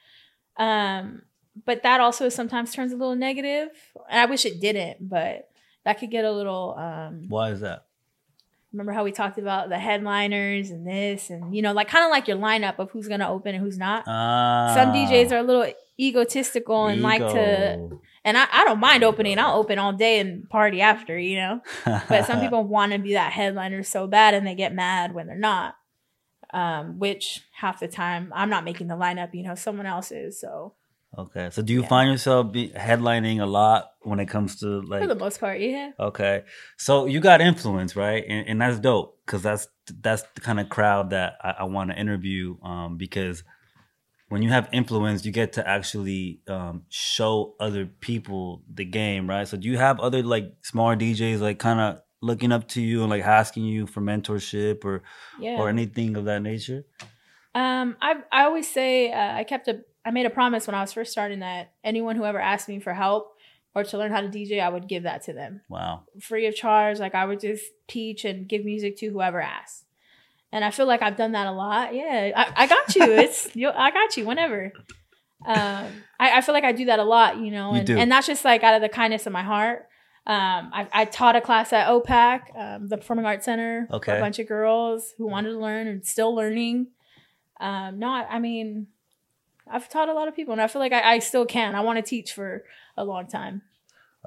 Um, 0.57 1.21
but 1.65 1.83
that 1.83 1.99
also 1.99 2.29
sometimes 2.29 2.73
turns 2.73 2.91
a 2.91 2.95
little 2.95 3.15
negative. 3.15 3.69
And 4.09 4.19
I 4.19 4.25
wish 4.25 4.45
it 4.45 4.61
didn't, 4.61 5.09
but 5.09 5.49
that 5.83 5.99
could 5.99 6.11
get 6.11 6.25
a 6.25 6.31
little. 6.31 6.75
Um, 6.77 7.25
Why 7.27 7.51
is 7.51 7.61
that? 7.61 7.83
remember 8.73 8.91
how 8.91 9.03
we 9.03 9.11
talked 9.11 9.39
about 9.39 9.69
the 9.69 9.79
headliners 9.79 10.69
and 10.69 10.85
this, 10.85 11.29
and 11.29 11.55
you 11.55 11.61
know, 11.61 11.73
like 11.73 11.87
kind 11.87 12.03
of 12.05 12.11
like 12.11 12.27
your 12.27 12.37
lineup 12.37 12.79
of 12.79 12.91
who's 12.91 13.07
gonna 13.07 13.29
open 13.29 13.55
and 13.55 13.63
who's 13.63 13.77
not. 13.77 14.03
Ah, 14.07 14.71
Some 14.75 14.93
DJs 14.93 15.31
are 15.31 15.37
a 15.37 15.43
little 15.43 15.65
egotistical 15.99 16.87
and 16.87 17.01
like 17.01 17.21
to, 17.21 17.89
and 18.23 18.37
I, 18.37 18.45
I 18.51 18.63
don't 18.65 18.79
mind 18.79 19.03
opening. 19.03 19.39
I'll 19.39 19.57
open 19.57 19.79
all 19.79 19.93
day 19.93 20.19
and 20.19 20.47
party 20.49 20.81
after, 20.81 21.17
you 21.17 21.37
know. 21.37 21.61
but 21.85 22.25
some 22.25 22.39
people 22.39 22.63
want 22.65 22.91
to 22.91 22.99
be 22.99 23.13
that 23.13 23.31
headliner 23.31 23.81
so 23.83 24.05
bad 24.05 24.33
and 24.33 24.45
they 24.45 24.53
get 24.53 24.73
mad 24.75 25.13
when 25.13 25.27
they're 25.27 25.37
not 25.37 25.75
um 26.53 26.97
which 26.97 27.41
half 27.51 27.81
the 27.81 27.89
time 27.89 28.31
i'm 28.33 28.49
not 28.49 28.63
making 28.63 28.87
the 28.87 28.95
lineup 28.95 29.33
you 29.33 29.43
know 29.43 29.53
someone 29.53 29.85
else 29.85 30.13
is 30.13 30.39
so 30.39 30.73
Okay, 31.17 31.49
so 31.51 31.61
do 31.61 31.73
you 31.73 31.81
Yeah. 31.81 31.87
find 31.87 32.11
yourself 32.11 32.51
be 32.51 32.69
headlining 32.69 33.41
a 33.41 33.45
lot 33.45 33.91
when 34.01 34.19
it 34.19 34.27
comes 34.27 34.59
to 34.59 34.81
like 34.81 35.01
for 35.01 35.07
the 35.07 35.15
most 35.15 35.39
part 35.39 35.59
yeah 35.59 35.91
Okay, 35.99 36.43
so 36.77 37.05
you 37.05 37.19
got 37.19 37.41
influence, 37.41 37.95
right? 37.95 38.23
And, 38.27 38.47
and 38.47 38.61
that's 38.61 38.79
dope 38.79 39.19
because 39.25 39.41
that's 39.41 39.67
that's 40.01 40.23
the 40.35 40.41
kind 40.41 40.59
of 40.59 40.69
crowd 40.69 41.09
that 41.11 41.37
I, 41.41 41.55
I 41.59 41.63
want 41.63 41.91
to 41.91 41.99
interview. 41.99 42.57
Um, 42.61 42.97
because 42.97 43.43
when 44.29 44.41
you 44.41 44.49
have 44.49 44.67
influence, 44.73 45.25
you 45.25 45.31
get 45.31 45.53
to 45.53 45.67
actually 45.67 46.41
um, 46.47 46.83
show 46.89 47.55
other 47.59 47.85
people 47.85 48.63
the 48.71 48.83
game, 48.85 49.27
right? 49.29 49.47
So 49.47 49.57
do 49.57 49.67
you 49.67 49.77
have 49.77 49.99
other 49.99 50.21
like 50.21 50.53
smaller 50.61 50.95
DJs 50.97 51.39
like 51.39 51.57
kind 51.59 51.79
of 51.79 52.01
looking 52.21 52.51
up 52.51 52.67
to 52.69 52.81
you 52.81 53.01
and 53.01 53.09
like 53.09 53.23
asking 53.23 53.63
you 53.63 53.87
for 53.87 54.01
mentorship 54.01 54.83
or 54.83 55.03
yeah 55.39 55.55
or 55.57 55.69
anything 55.69 56.17
of 56.17 56.25
that 56.25 56.41
nature? 56.41 56.83
um 57.55 57.95
i 58.01 58.15
i 58.31 58.43
always 58.43 58.71
say 58.71 59.11
uh, 59.11 59.33
i 59.33 59.43
kept 59.43 59.67
a 59.67 59.81
i 60.07 60.11
made 60.11 60.25
a 60.25 60.29
promise 60.39 60.65
when 60.67 60.75
i 60.75 60.81
was 60.81 60.93
first 60.93 61.11
starting 61.11 61.39
that 61.39 61.73
anyone 61.83 62.15
who 62.15 62.25
ever 62.25 62.39
asked 62.39 62.67
me 62.69 62.79
for 62.79 62.93
help 62.93 63.23
or 63.75 63.83
to 63.83 63.97
learn 63.97 64.11
how 64.11 64.21
to 64.21 64.29
dj 64.29 64.59
i 64.59 64.69
would 64.69 64.87
give 64.87 65.03
that 65.03 65.21
to 65.23 65.33
them. 65.33 65.61
Wow. 65.69 66.03
free 66.19 66.45
of 66.47 66.55
charge 66.55 66.97
like 66.99 67.13
i 67.13 67.25
would 67.25 67.39
just 67.41 67.65
teach 67.87 68.25
and 68.25 68.47
give 68.47 68.63
music 68.65 68.97
to 68.99 69.09
whoever 69.09 69.39
asked. 69.41 69.83
And 70.51 70.63
i 70.63 70.71
feel 70.71 70.87
like 70.87 71.01
i've 71.01 71.17
done 71.17 71.33
that 71.33 71.47
a 71.47 71.51
lot. 71.51 71.93
Yeah 71.93 72.31
i, 72.35 72.63
I 72.63 72.67
got 72.67 72.95
you. 72.95 73.03
It's 73.25 73.55
you 73.55 73.69
i 73.69 73.91
got 73.91 74.15
you 74.17 74.25
whenever. 74.25 74.71
Um 75.45 75.85
I, 76.19 76.37
I 76.37 76.41
feel 76.41 76.53
like 76.57 76.63
i 76.63 76.71
do 76.71 76.85
that 76.85 76.99
a 76.99 77.03
lot 77.03 77.37
you 77.37 77.51
know 77.51 77.71
You 77.73 77.77
and, 77.79 77.87
do. 77.87 77.97
and 77.97 78.11
that's 78.11 78.27
just 78.27 78.43
like 78.45 78.63
out 78.63 78.75
of 78.75 78.81
the 78.81 78.89
kindness 78.89 79.27
of 79.27 79.33
my 79.33 79.43
heart. 79.43 79.79
Um 80.25 80.63
i, 80.73 80.87
I 81.01 81.05
taught 81.05 81.35
a 81.35 81.41
class 81.41 81.71
at 81.73 81.87
OPAC 81.87 82.39
um, 82.57 82.87
the 82.87 82.97
performing 82.97 83.25
arts 83.25 83.45
center 83.45 83.87
for 83.89 83.95
a 84.17 84.19
bunch 84.25 84.39
of 84.39 84.47
girls 84.47 85.13
who 85.17 85.27
wanted 85.27 85.51
to 85.51 85.59
learn 85.59 85.85
and 85.87 86.03
still 86.05 86.33
learning. 86.33 86.87
Um 87.59 87.99
no 87.99 88.07
I, 88.09 88.25
I 88.37 88.39
mean 88.39 88.87
i've 89.71 89.89
taught 89.89 90.09
a 90.09 90.13
lot 90.13 90.27
of 90.27 90.35
people 90.35 90.51
and 90.51 90.61
i 90.61 90.67
feel 90.67 90.79
like 90.79 90.93
i, 90.93 91.15
I 91.15 91.19
still 91.19 91.45
can 91.45 91.75
i 91.75 91.81
want 91.81 91.97
to 91.97 92.03
teach 92.03 92.33
for 92.33 92.63
a 92.95 93.03
long 93.03 93.27
time 93.27 93.61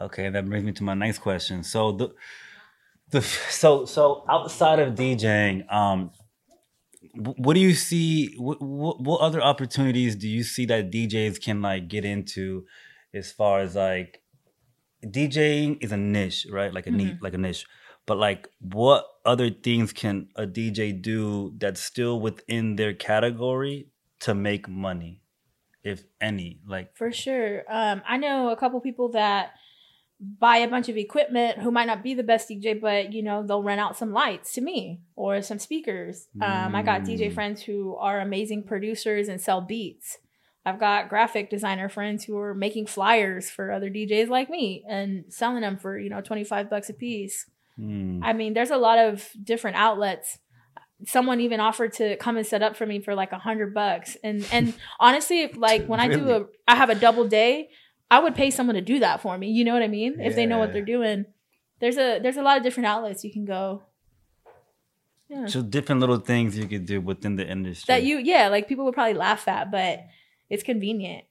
Okay, 0.01 0.31
that 0.31 0.49
brings 0.49 0.64
me 0.64 0.73
to 0.73 0.83
my 0.83 0.95
next 0.95 1.19
question. 1.19 1.62
So 1.62 1.93
the 1.93 2.14
the 3.11 3.21
so 3.23 3.85
so 3.85 4.25
outside 4.29 4.79
of 4.79 4.95
DJing, 4.95 5.71
um, 5.73 6.12
what 7.14 7.55
do 7.55 7.61
you 7.61 7.75
see? 7.75 8.35
What, 8.38 8.62
what 8.62 9.01
what 9.01 9.21
other 9.21 9.43
opportunities 9.43 10.17
do 10.17 10.29
you 10.29 10.43
see 10.43 10.64
that 10.67 10.91
DJs 10.91 11.43
can 11.43 11.61
like 11.61 11.88
get 11.88 12.05
into, 12.05 12.64
as 13.12 13.31
far 13.31 13.61
as 13.61 13.75
like 13.75 14.23
DJing 15.05 15.83
is 15.83 15.93
a 15.93 15.99
niche, 15.99 16.47
right? 16.51 16.73
Like 16.73 16.87
a 16.87 16.91
neat, 16.91 17.17
like 17.21 17.35
a 17.35 17.38
niche. 17.38 17.67
But 18.07 18.17
like, 18.17 18.49
what 18.61 19.07
other 19.27 19.51
things 19.51 19.93
can 19.93 20.29
a 20.35 20.47
DJ 20.47 21.01
do 21.01 21.53
that's 21.59 21.83
still 21.83 22.19
within 22.21 22.77
their 22.77 22.95
category 22.95 23.88
to 24.21 24.35
make 24.35 24.67
money, 24.67 25.21
if 25.85 26.05
any? 26.21 26.61
Like, 26.66 26.97
For 26.97 27.12
sure. 27.12 27.64
Um, 27.69 28.03
I 28.07 28.16
know 28.16 28.51
a 28.51 28.57
couple 28.57 28.81
people 28.81 29.11
that 29.11 29.53
buy 30.21 30.59
a 30.59 30.69
bunch 30.69 30.88
of 30.90 30.99
equipment 30.99 31.59
who 31.59 31.71
might 31.71 31.87
not 31.87 32.03
be 32.03 32.12
the 32.12 32.23
best 32.23 32.49
DJ, 32.51 32.79
but 32.79 33.12
you 33.14 33.23
know 33.23 33.43
they'll 33.43 33.62
rent 33.62 33.81
out 33.81 33.97
some 33.97 34.12
lights 34.12 34.53
to 34.55 34.61
me 34.61 35.01
or 35.16 35.40
some 35.40 35.59
speakers. 35.59 36.29
Um, 36.40 36.75
I 36.75 36.83
got 36.83 37.05
DJ 37.05 37.31
Mm. 37.31 37.33
friends 37.33 37.62
who 37.62 37.97
are 37.97 38.21
amazing 38.21 38.64
producers 38.64 39.29
and 39.29 39.40
sell 39.40 39.62
beats. 39.62 40.19
I've 40.66 40.79
got 40.79 41.09
graphic 41.09 41.49
designer 41.49 41.88
friends 41.88 42.25
who 42.25 42.37
are 42.37 42.53
making 42.55 42.85
flyers 42.87 43.49
for 43.49 43.73
other 43.73 43.88
DJs 43.88 44.29
like 44.29 44.51
me 44.51 44.85
and 44.87 45.25
selling 45.31 45.62
them 45.62 45.79
for 45.79 45.99
you 45.99 46.11
know 46.11 46.21
twenty 46.21 46.45
five 46.45 46.69
bucks 46.69 46.90
a 46.90 46.95
piece. 46.95 47.47
hmm, 47.77 48.21
I 48.23 48.35
mean, 48.35 48.53
there's 48.53 48.71
a 48.71 48.77
lot 48.77 48.99
of 48.99 49.31
different 49.43 49.79
outlets. 49.79 50.38
Someone 51.07 51.41
even 51.41 51.61
offered 51.61 51.93
to 51.95 52.17
come 52.17 52.37
and 52.37 52.47
set 52.47 52.63
up 52.63 52.77
for 52.77 52.87
me 52.87 53.01
for 53.01 53.15
like 53.15 53.33
a 53.33 53.39
hundred 53.39 53.75
bucks. 53.75 54.17
And 54.23 54.47
and 54.53 54.75
honestly, 55.01 55.43
if, 55.43 55.57
like 55.57 55.87
when 55.87 56.01
I 56.01 56.09
do 56.09 56.31
a, 56.31 56.47
I 56.69 56.77
have 56.77 56.91
a 56.91 56.95
double 56.95 57.27
day, 57.27 57.71
I 58.11 58.19
would 58.19 58.35
pay 58.35 58.51
someone 58.51 58.75
to 58.75 58.81
do 58.83 59.01
that 59.01 59.21
for 59.21 59.37
me. 59.39 59.51
You 59.51 59.65
know 59.65 59.73
what 59.73 59.83
I 59.83 59.89
mean? 59.89 60.21
If 60.21 60.35
they 60.35 60.47
know 60.47 60.59
what 60.59 60.73
they're 60.73 60.85
doing. 60.85 61.27
There's 61.81 61.97
a 61.97 62.19
there's 62.19 62.37
a 62.37 62.43
lot 62.43 62.59
of 62.59 62.63
different 62.63 62.87
outlets 62.87 63.25
you 63.25 63.33
can 63.33 63.47
go. 63.47 63.83
Yeah. 65.29 65.47
So 65.47 65.63
different 65.63 66.01
little 66.01 66.19
things 66.19 66.59
you 66.59 66.67
could 66.67 66.87
do 66.87 67.01
within 67.01 67.37
the 67.37 67.47
industry. 67.49 67.87
That 67.87 68.03
you 68.03 68.19
yeah, 68.19 68.49
like 68.49 68.69
people 68.69 68.85
would 68.85 68.95
probably 68.95 69.15
laugh 69.15 69.49
at, 69.49 69.71
but 69.71 70.05
it's 70.51 70.63
convenient. 70.63 71.25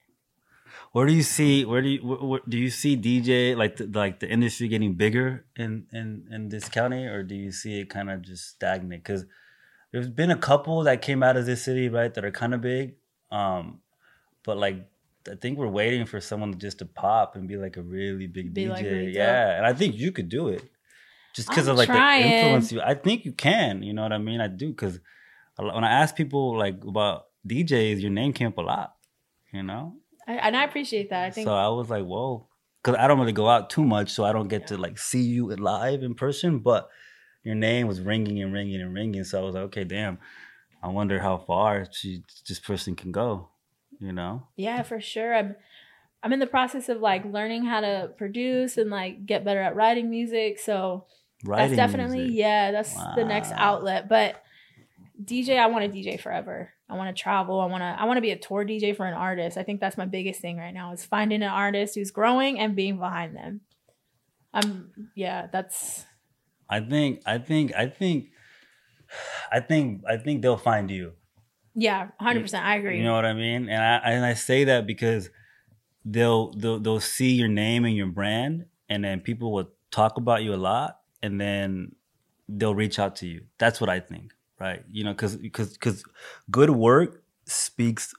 Where 0.92 1.06
do 1.06 1.14
you 1.14 1.22
see? 1.22 1.66
Where 1.66 1.82
do 1.82 1.90
you? 1.90 2.00
Where, 2.06 2.18
where- 2.18 2.42
do 2.48 2.58
you 2.58 2.70
see 2.70 2.98
DJ 2.98 3.56
like 3.56 3.76
the, 3.76 3.86
like 3.88 4.20
the 4.20 4.30
industry 4.30 4.68
getting 4.68 4.94
bigger 4.94 5.46
in 5.56 5.86
in 5.92 6.28
in 6.32 6.50
this 6.50 6.68
county, 6.70 7.06
or 7.06 7.24
do 7.24 7.36
you 7.36 7.52
see 7.52 7.80
it 7.80 7.90
kind 7.90 8.10
of 8.10 8.22
just 8.22 8.48
stagnant? 8.48 9.04
Because 9.04 9.26
there's 9.92 10.10
been 10.10 10.32
a 10.32 10.38
couple 10.38 10.84
that 10.84 11.02
came 11.02 11.24
out 11.24 11.38
of 11.38 11.46
this 11.46 11.64
city, 11.64 11.90
right, 11.90 12.14
that 12.14 12.24
are 12.26 12.32
kind 12.32 12.54
of 12.54 12.62
big, 12.62 12.96
um, 13.32 13.80
but 14.44 14.58
like. 14.58 14.88
I 15.30 15.36
think 15.36 15.60
we're 15.60 15.68
waiting 15.68 16.06
for 16.06 16.22
someone 16.22 16.58
just 16.58 16.80
to 16.80 16.86
pop 16.86 17.36
and 17.36 17.48
be 17.48 17.56
like 17.56 17.78
a 17.78 17.84
really 17.84 18.26
big 18.26 18.54
Be, 18.54 18.66
DJ. 18.66 18.70
like, 18.70 18.86
really 18.86 19.14
yeah, 19.14 19.58
and 19.58 19.66
I 19.66 19.74
think 19.74 19.96
you 19.96 20.12
could 20.12 20.30
do 20.30 20.48
it, 20.48 20.64
just 21.36 21.50
because 21.50 21.68
of 21.68 21.78
like 21.78 21.88
trying. 21.88 22.24
the 22.24 22.36
influence 22.36 22.72
you. 22.72 22.82
I 22.82 22.96
think 22.96 23.26
you 23.26 23.34
can. 23.34 23.84
You 23.84 23.94
know 23.94 24.02
what 24.02 24.14
I 24.14 24.18
mean? 24.18 24.42
I 24.42 24.48
do 24.48 24.70
because 24.70 25.00
when 25.58 25.84
I 25.84 25.92
ask 25.92 26.16
people 26.16 26.58
like 26.58 26.84
about 26.84 27.26
DJs, 27.48 28.02
your 28.02 28.12
name 28.12 28.34
came 28.34 28.48
up 28.48 28.58
a 28.58 28.62
lot. 28.62 28.96
You 29.54 29.62
know, 29.62 29.98
I, 30.28 30.34
and 30.34 30.56
I 30.56 30.64
appreciate 30.64 31.10
that. 31.10 31.26
I 31.26 31.32
think 31.32 31.46
so 31.46 31.54
I 31.54 31.68
was 31.68 31.90
like, 31.90 32.06
whoa, 32.06 32.48
because 32.82 32.98
I 32.98 33.08
don't 33.08 33.20
really 33.20 33.32
go 33.34 33.48
out 33.48 33.70
too 33.70 33.84
much, 33.84 34.12
so 34.12 34.24
I 34.24 34.32
don't 34.32 34.48
get 34.48 34.68
to 34.68 34.78
like 34.78 34.98
see 34.98 35.22
you 35.22 35.48
live 35.56 36.02
in 36.02 36.16
person. 36.16 36.60
But 36.60 36.90
your 37.44 37.56
name 37.56 37.88
was 37.88 38.02
ringing 38.02 38.42
and 38.42 38.54
ringing 38.54 38.82
and 38.82 38.94
ringing, 38.94 39.24
so 39.24 39.40
I 39.40 39.44
was 39.44 39.56
like, 39.56 39.64
okay, 39.66 39.84
damn. 39.84 40.20
I 40.82 40.88
wonder 40.88 41.20
how 41.20 41.38
far 41.38 41.88
she 41.92 42.24
this 42.48 42.60
person 42.60 42.96
can 42.96 43.12
go. 43.12 43.50
You 44.00 44.14
know, 44.14 44.48
Yeah, 44.56 44.82
for 44.84 45.02
sure. 45.02 45.36
I'm 45.36 45.56
I'm 46.24 46.34
in 46.34 46.40
the 46.40 46.48
process 46.48 46.90
of 46.90 47.02
like 47.02 47.26
learning 47.26 47.66
how 47.66 47.82
to 47.82 48.12
produce 48.18 48.78
and 48.78 48.90
like 48.90 49.26
get 49.26 49.44
better 49.44 49.62
at 49.62 49.76
writing 49.76 50.10
music. 50.10 50.60
So 50.60 51.06
writing. 51.44 51.76
that's 51.76 51.92
definitely 51.92 52.20
music. 52.20 52.38
yeah, 52.38 52.72
that's 52.72 52.94
the 53.16 53.26
next 53.26 53.52
outlet. 53.54 54.08
But 54.08 54.42
DJ, 55.22 55.60
I 55.60 55.68
want 55.68 55.84
to 55.84 55.98
DJ 55.98 56.20
forever. 56.20 56.72
I 56.90 56.96
want 56.96 57.16
to 57.16 57.22
travel. 57.22 57.60
I 57.60 57.66
want 57.66 57.82
to 57.82 57.96
I 58.00 58.06
want 58.06 58.18
to 58.18 58.22
be 58.22 58.32
a 58.32 58.38
tour 58.38 58.66
DJ 58.66 58.96
for 58.96 59.06
an 59.06 59.14
artist. 59.14 59.58
I 59.58 59.64
think 59.64 59.82
that's 59.82 59.98
my 59.98 60.06
biggest 60.06 60.40
thing 60.40 60.58
right 60.58 60.74
now 60.74 60.94
is 60.94 61.06
finding 61.06 61.44
an 61.44 61.50
artist 61.50 61.96
who's 61.96 62.12
growing 62.12 62.60
and 62.60 62.76
being 62.76 62.98
behind 62.98 63.36
them. 63.36 63.62
I'm 64.54 65.12
yeah, 65.16 65.48
that's 65.52 66.06
I 66.70 66.80
think, 66.82 67.22
I 67.26 67.38
think, 67.40 67.74
I 67.76 67.88
think, 67.88 68.28
I 69.52 69.60
think, 69.60 70.04
I 70.08 70.18
think 70.18 70.42
they'll 70.42 70.58
find 70.58 70.90
you. 70.92 71.14
yeah, 71.76 72.10
100%. 72.22 72.62
I 72.62 72.76
agree. 72.76 72.98
You 72.98 73.04
know 73.04 73.14
what 73.16 73.26
I 73.26 73.34
mean? 73.34 73.70
And 73.70 73.82
I 73.82 74.12
and 74.12 74.26
I 74.26 74.34
say 74.34 74.66
that 74.66 74.86
because 74.86 75.30
they'll 76.06 76.52
they'll 76.52 76.80
they'll 76.80 77.00
see 77.00 77.32
your 77.32 77.48
name 77.48 77.86
and 77.86 77.96
your 77.96 78.08
brand, 78.08 78.66
and 78.90 79.04
then 79.04 79.20
people 79.22 79.52
will 79.52 79.70
talk 79.92 80.18
about 80.18 80.44
you 80.44 80.54
a 80.54 80.58
lot, 80.58 81.00
and 81.22 81.40
then 81.40 81.96
they'll 82.48 82.76
reach 82.76 83.00
out 83.00 83.16
to 83.18 83.28
you. 83.28 83.46
That's 83.58 83.80
what 83.82 83.90
I 83.90 84.00
think, 84.00 84.34
right? 84.60 84.84
You 84.92 85.04
know, 85.06 85.14
because 85.14 85.36
because 85.38 85.74
because 85.74 86.04
good 86.52 86.70
work 86.70 87.24
speaks 87.46 88.14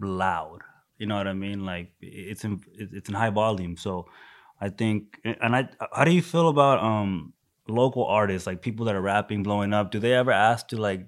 loud. 0.00 0.60
You 0.98 1.06
know 1.06 1.16
what 1.16 1.28
I 1.28 1.34
mean? 1.34 1.64
Like 1.64 1.92
it's 2.00 2.44
in 2.44 2.60
it's 2.74 3.08
in 3.08 3.14
high 3.14 3.30
volume. 3.30 3.76
So 3.76 4.06
I 4.60 4.70
think, 4.70 5.20
and 5.24 5.54
I 5.54 5.68
how 5.92 6.04
do 6.04 6.10
you 6.10 6.22
feel 6.22 6.48
about 6.48 6.82
um 6.82 7.32
local 7.68 8.04
artists, 8.04 8.46
like 8.46 8.62
people 8.62 8.86
that 8.86 8.94
are 8.94 9.00
rapping, 9.02 9.42
blowing 9.42 9.72
up, 9.72 9.90
do 9.90 9.98
they 9.98 10.12
ever 10.14 10.30
ask 10.30 10.68
to 10.68 10.76
like 10.76 11.06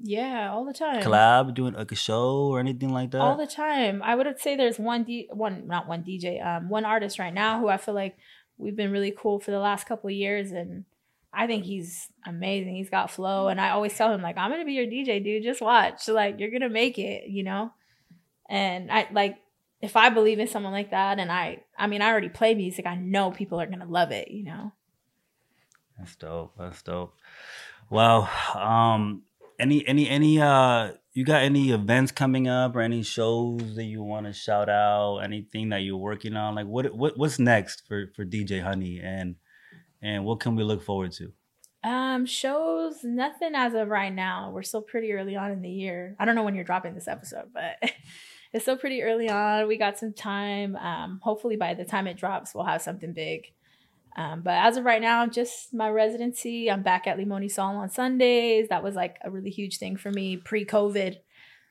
Yeah, 0.00 0.50
all 0.52 0.64
the 0.64 0.72
time. 0.72 1.02
collab, 1.02 1.54
doing 1.54 1.74
like 1.74 1.92
a 1.92 1.96
show 1.96 2.48
or 2.48 2.58
anything 2.60 2.90
like 2.92 3.10
that? 3.12 3.20
all 3.20 3.36
the 3.36 3.46
time. 3.46 4.02
I 4.02 4.14
would 4.14 4.40
say 4.40 4.56
there's 4.56 4.78
one 4.78 5.04
D, 5.04 5.28
one 5.32 5.66
not 5.66 5.86
one 5.88 6.02
DJ, 6.02 6.44
um, 6.44 6.68
one 6.68 6.84
artist 6.84 7.18
right 7.18 7.32
now 7.34 7.60
who 7.60 7.68
I 7.68 7.76
feel 7.76 7.94
like 7.94 8.16
we've 8.58 8.76
been 8.76 8.90
really 8.92 9.14
cool 9.16 9.38
for 9.40 9.50
the 9.50 9.58
last 9.58 9.86
couple 9.86 10.08
of 10.08 10.14
years, 10.14 10.50
and 10.52 10.84
I 11.32 11.46
think 11.46 11.64
he's 11.64 12.08
amazing. 12.26 12.74
He's 12.76 12.90
got 12.90 13.10
flow, 13.10 13.48
and 13.48 13.60
I 13.60 13.70
always 13.70 13.96
tell 13.96 14.12
him 14.12 14.22
like, 14.22 14.36
I'm 14.36 14.50
gonna 14.50 14.64
be 14.64 14.74
your 14.74 14.86
DJ, 14.86 15.22
dude. 15.22 15.42
Just 15.44 15.60
watch, 15.60 16.08
like 16.08 16.38
you're 16.40 16.50
gonna 16.50 16.68
make 16.68 16.98
it, 16.98 17.28
you 17.28 17.42
know. 17.42 17.72
And 18.48 18.90
I 18.90 19.08
like 19.12 19.38
if 19.80 19.96
I 19.96 20.10
believe 20.10 20.38
in 20.38 20.46
someone 20.46 20.72
like 20.72 20.90
that, 20.90 21.18
and 21.18 21.30
I, 21.32 21.62
I 21.78 21.86
mean, 21.86 22.02
I 22.02 22.10
already 22.10 22.28
play 22.28 22.54
music. 22.54 22.86
I 22.86 22.94
know 22.96 23.30
people 23.30 23.60
are 23.60 23.66
gonna 23.66 23.86
love 23.86 24.10
it, 24.12 24.30
you 24.30 24.44
know. 24.44 24.72
That's 25.98 26.16
dope. 26.16 26.54
That's 26.58 26.82
dope. 26.82 27.14
Well, 27.90 28.30
um, 28.54 29.22
any 29.58 29.86
any 29.86 30.08
any 30.08 30.40
uh 30.40 30.92
you 31.12 31.24
got 31.24 31.42
any 31.42 31.70
events 31.70 32.10
coming 32.10 32.48
up 32.48 32.74
or 32.74 32.80
any 32.80 33.02
shows 33.02 33.76
that 33.76 33.84
you 33.84 34.02
want 34.02 34.26
to 34.26 34.32
shout 34.32 34.68
out? 34.68 35.18
Anything 35.18 35.68
that 35.70 35.82
you're 35.82 35.96
working 35.96 36.36
on? 36.36 36.54
Like 36.54 36.66
what 36.66 36.94
what 36.94 37.16
what's 37.16 37.38
next 37.38 37.86
for 37.86 38.10
for 38.16 38.24
DJ 38.24 38.62
Honey 38.62 39.00
and 39.02 39.36
and 40.00 40.24
what 40.24 40.40
can 40.40 40.56
we 40.56 40.64
look 40.64 40.82
forward 40.82 41.12
to? 41.12 41.32
Um, 41.84 42.26
shows 42.26 43.02
nothing 43.02 43.54
as 43.54 43.74
of 43.74 43.88
right 43.88 44.12
now. 44.12 44.50
We're 44.52 44.62
still 44.62 44.82
pretty 44.82 45.12
early 45.12 45.36
on 45.36 45.50
in 45.50 45.62
the 45.62 45.70
year. 45.70 46.16
I 46.18 46.24
don't 46.24 46.34
know 46.34 46.44
when 46.44 46.54
you're 46.54 46.64
dropping 46.64 46.94
this 46.94 47.08
episode, 47.08 47.50
but 47.52 47.76
it's 48.52 48.64
still 48.64 48.76
pretty 48.76 49.02
early 49.02 49.28
on. 49.28 49.66
We 49.66 49.76
got 49.76 49.98
some 49.98 50.12
time. 50.12 50.76
Um, 50.76 51.20
hopefully 51.22 51.56
by 51.56 51.74
the 51.74 51.84
time 51.84 52.06
it 52.06 52.16
drops, 52.16 52.54
we'll 52.54 52.64
have 52.64 52.82
something 52.82 53.12
big. 53.12 53.52
Um, 54.16 54.42
but 54.42 54.54
as 54.54 54.76
of 54.76 54.84
right 54.84 55.00
now, 55.00 55.26
just 55.26 55.72
my 55.72 55.88
residency. 55.88 56.70
I'm 56.70 56.82
back 56.82 57.06
at 57.06 57.16
Limoni 57.18 57.50
Sol 57.50 57.76
on 57.76 57.88
Sundays. 57.88 58.68
That 58.68 58.82
was 58.82 58.94
like 58.94 59.16
a 59.24 59.30
really 59.30 59.50
huge 59.50 59.78
thing 59.78 59.96
for 59.96 60.10
me 60.10 60.36
pre-COVID. 60.36 61.16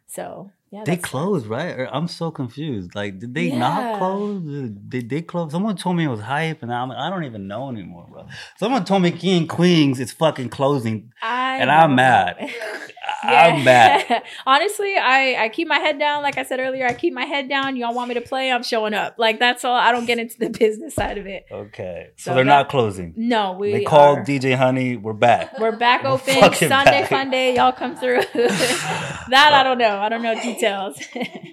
So 0.08 0.51
yeah, 0.71 0.84
They 0.86 0.97
closed, 0.97 1.47
right? 1.47 1.88
I'm 1.91 2.08
so 2.08 2.32
confused. 2.32 2.95
Like, 2.95 3.19
did 3.19 3.34
they 3.34 3.45
Yeah. 3.45 3.60
not 3.60 3.97
close? 3.97 4.41
Did 4.89 5.10
they 5.10 5.21
close? 5.21 5.51
Someone 5.51 5.75
told 5.75 5.97
me 5.97 6.06
it 6.06 6.08
was 6.08 6.21
hype, 6.21 6.63
and 6.63 6.73
I'm, 6.73 6.91
I 6.91 7.10
don't 7.10 7.25
even 7.25 7.47
know 7.47 7.69
anymore, 7.69 8.08
bro. 8.10 8.25
Someone 8.58 8.86
told 8.86 9.01
me 9.04 9.12
King 9.12 9.47
Queens 9.47 9.99
is 9.99 10.12
fucking 10.13 10.49
closing. 10.49 11.12
I 11.21 11.58
And 11.58 11.69
I'm 11.69 11.95
know. 11.95 12.34
mad. 13.24 13.54
I'm 13.54 13.63
mad. 13.63 14.24
Honestly, 14.45 14.95
I 14.97 15.36
I 15.45 15.50
keep 15.50 15.67
my 15.67 15.80
head 15.80 16.00
down. 16.00 16.24
Like 16.24 16.38
I 16.38 16.43
said 16.43 16.60
earlier, 16.60 16.86
I 16.86 16.93
keep 16.93 17.13
my 17.13 17.26
head 17.26 17.47
down. 17.50 17.76
Y'all 17.76 17.93
want 17.93 18.10
me 18.10 18.15
to 18.15 18.21
play? 18.21 18.52
I'm 18.52 18.63
showing 18.63 18.93
up. 18.93 19.15
Like 19.17 19.39
that's 19.39 19.63
all. 19.65 19.76
I 19.76 19.91
don't 19.91 20.06
get 20.06 20.19
into 20.19 20.38
the 20.39 20.50
business 20.60 20.95
side 20.95 21.17
of 21.17 21.26
it. 21.26 21.45
Okay, 21.52 22.10
so, 22.17 22.32
So 22.32 22.36
they're 22.36 22.43
that- 22.43 22.50
not 22.50 22.69
closing. 22.69 23.13
No, 23.15 23.54
we 23.54 23.71
they 23.71 23.84
called 23.84 24.19
are- 24.19 24.24
DJ 24.26 24.56
Honey. 24.56 24.97
We're 24.97 25.13
back. 25.13 25.58
We're 25.60 25.76
back 25.76 26.04
We're 26.04 26.12
open 26.12 26.34
Sunday 26.54 26.69
back. 27.02 27.10
fun 27.10 27.30
day. 27.30 27.56
Y'all 27.56 27.71
come 27.71 27.95
through. 27.95 28.21
that 28.34 29.52
I 29.54 29.63
don't 29.63 29.78
know. 29.78 29.97
I 30.00 30.10
don't 30.10 30.21
know 30.24 30.36
details. 30.41 31.00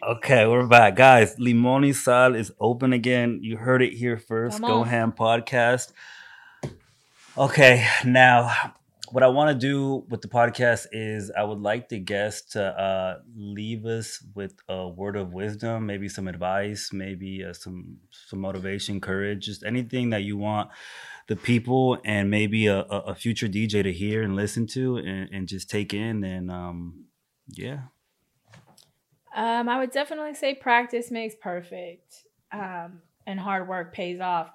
Okay, 0.03 0.47
we're 0.47 0.67
back, 0.67 0.97
guys. 0.97 1.37
Limoni 1.37 1.95
Sal 1.95 2.35
is 2.35 2.53
open 2.61 2.93
again. 2.93 3.41
You 3.43 3.57
heard 3.57 3.83
it 3.83 3.93
here 3.95 4.17
first. 4.17 4.61
Go. 4.61 4.83
Ham 4.85 5.13
podcast. 5.13 5.93
Okay, 7.37 7.87
now 8.05 8.75
what 9.13 9.23
I 9.23 9.29
want 9.29 9.51
to 9.51 9.67
do 9.67 10.05
with 10.09 10.23
the 10.23 10.29
podcast 10.29 10.87
is 10.93 11.31
I 11.31 11.43
would 11.45 11.61
like 11.61 11.89
the 11.89 11.99
guests 11.99 12.53
to 12.53 12.63
uh, 12.63 13.19
leave 13.37 13.87
us 13.87 14.23
with 14.35 14.55
a 14.69 14.89
word 14.89 15.17
of 15.17 15.33
wisdom, 15.33 15.87
maybe 15.87 16.09
some 16.09 16.29
advice, 16.29 16.91
maybe 16.93 17.45
uh, 17.45 17.53
some 17.53 17.99
some 18.11 18.41
motivation, 18.41 19.01
courage, 19.01 19.47
just 19.47 19.65
anything 19.65 20.11
that 20.11 20.23
you 20.23 20.37
want 20.37 20.71
the 21.29 21.37
people 21.37 21.99
and 22.05 22.31
maybe 22.31 22.67
a, 22.67 22.81
a, 22.81 22.99
a 23.09 23.15
future 23.15 23.49
DJ 23.49 23.83
to 23.83 23.93
hear 23.93 24.23
and 24.23 24.35
listen 24.35 24.67
to 24.67 24.97
and, 24.97 25.29
and 25.33 25.49
just 25.49 25.69
take 25.71 25.93
in. 25.95 26.25
And 26.25 26.51
um, 26.51 27.05
yeah, 27.49 27.81
Um, 29.35 29.69
I 29.69 29.79
would 29.79 29.91
definitely 29.91 30.35
say 30.35 30.55
practice 30.55 31.11
makes 31.11 31.35
perfect, 31.41 32.25
um, 32.53 33.03
and 33.27 33.39
hard 33.39 33.69
work 33.69 33.93
pays 33.93 34.21
off. 34.21 34.51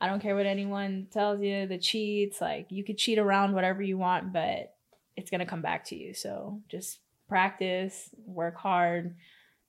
I 0.00 0.06
don't 0.06 0.20
care 0.20 0.36
what 0.36 0.46
anyone 0.46 1.06
tells 1.10 1.40
you, 1.40 1.66
the 1.66 1.78
cheats, 1.78 2.40
like 2.40 2.66
you 2.70 2.84
could 2.84 2.98
cheat 2.98 3.18
around 3.18 3.54
whatever 3.54 3.82
you 3.82 3.96
want, 3.96 4.32
but 4.32 4.74
it's 5.16 5.30
gonna 5.30 5.46
come 5.46 5.62
back 5.62 5.84
to 5.86 5.96
you. 5.96 6.14
So 6.14 6.60
just 6.68 6.98
practice, 7.28 8.10
work 8.26 8.56
hard, 8.56 9.14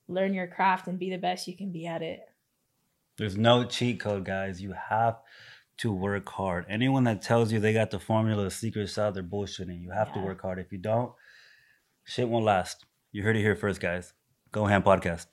learn 0.07 0.33
your 0.33 0.47
craft, 0.47 0.87
and 0.87 0.99
be 0.99 1.09
the 1.09 1.17
best 1.17 1.47
you 1.47 1.55
can 1.55 1.71
be 1.71 1.85
at 1.85 2.01
it. 2.01 2.21
There's 3.17 3.37
no 3.37 3.63
cheat 3.63 3.99
code, 3.99 4.25
guys. 4.25 4.61
You 4.61 4.73
have 4.89 5.19
to 5.77 5.91
work 5.91 6.27
hard. 6.29 6.65
Anyone 6.69 7.05
that 7.05 7.21
tells 7.21 7.51
you 7.51 7.59
they 7.59 7.73
got 7.73 7.91
the 7.91 7.99
formula, 7.99 8.43
the 8.43 8.51
secret 8.51 8.89
sauce, 8.89 9.13
they're 9.13 9.23
bullshitting. 9.23 9.81
You 9.81 9.91
have 9.91 10.13
to 10.13 10.19
work 10.19 10.41
hard. 10.41 10.59
If 10.59 10.71
you 10.71 10.77
don't, 10.77 11.13
shit 12.03 12.27
won't 12.27 12.45
last. 12.45 12.85
You 13.11 13.23
heard 13.23 13.37
it 13.37 13.41
here 13.41 13.55
first, 13.55 13.79
guys. 13.79 14.13
Go 14.51 14.65
Ham 14.65 14.83
Podcast. 14.83 15.27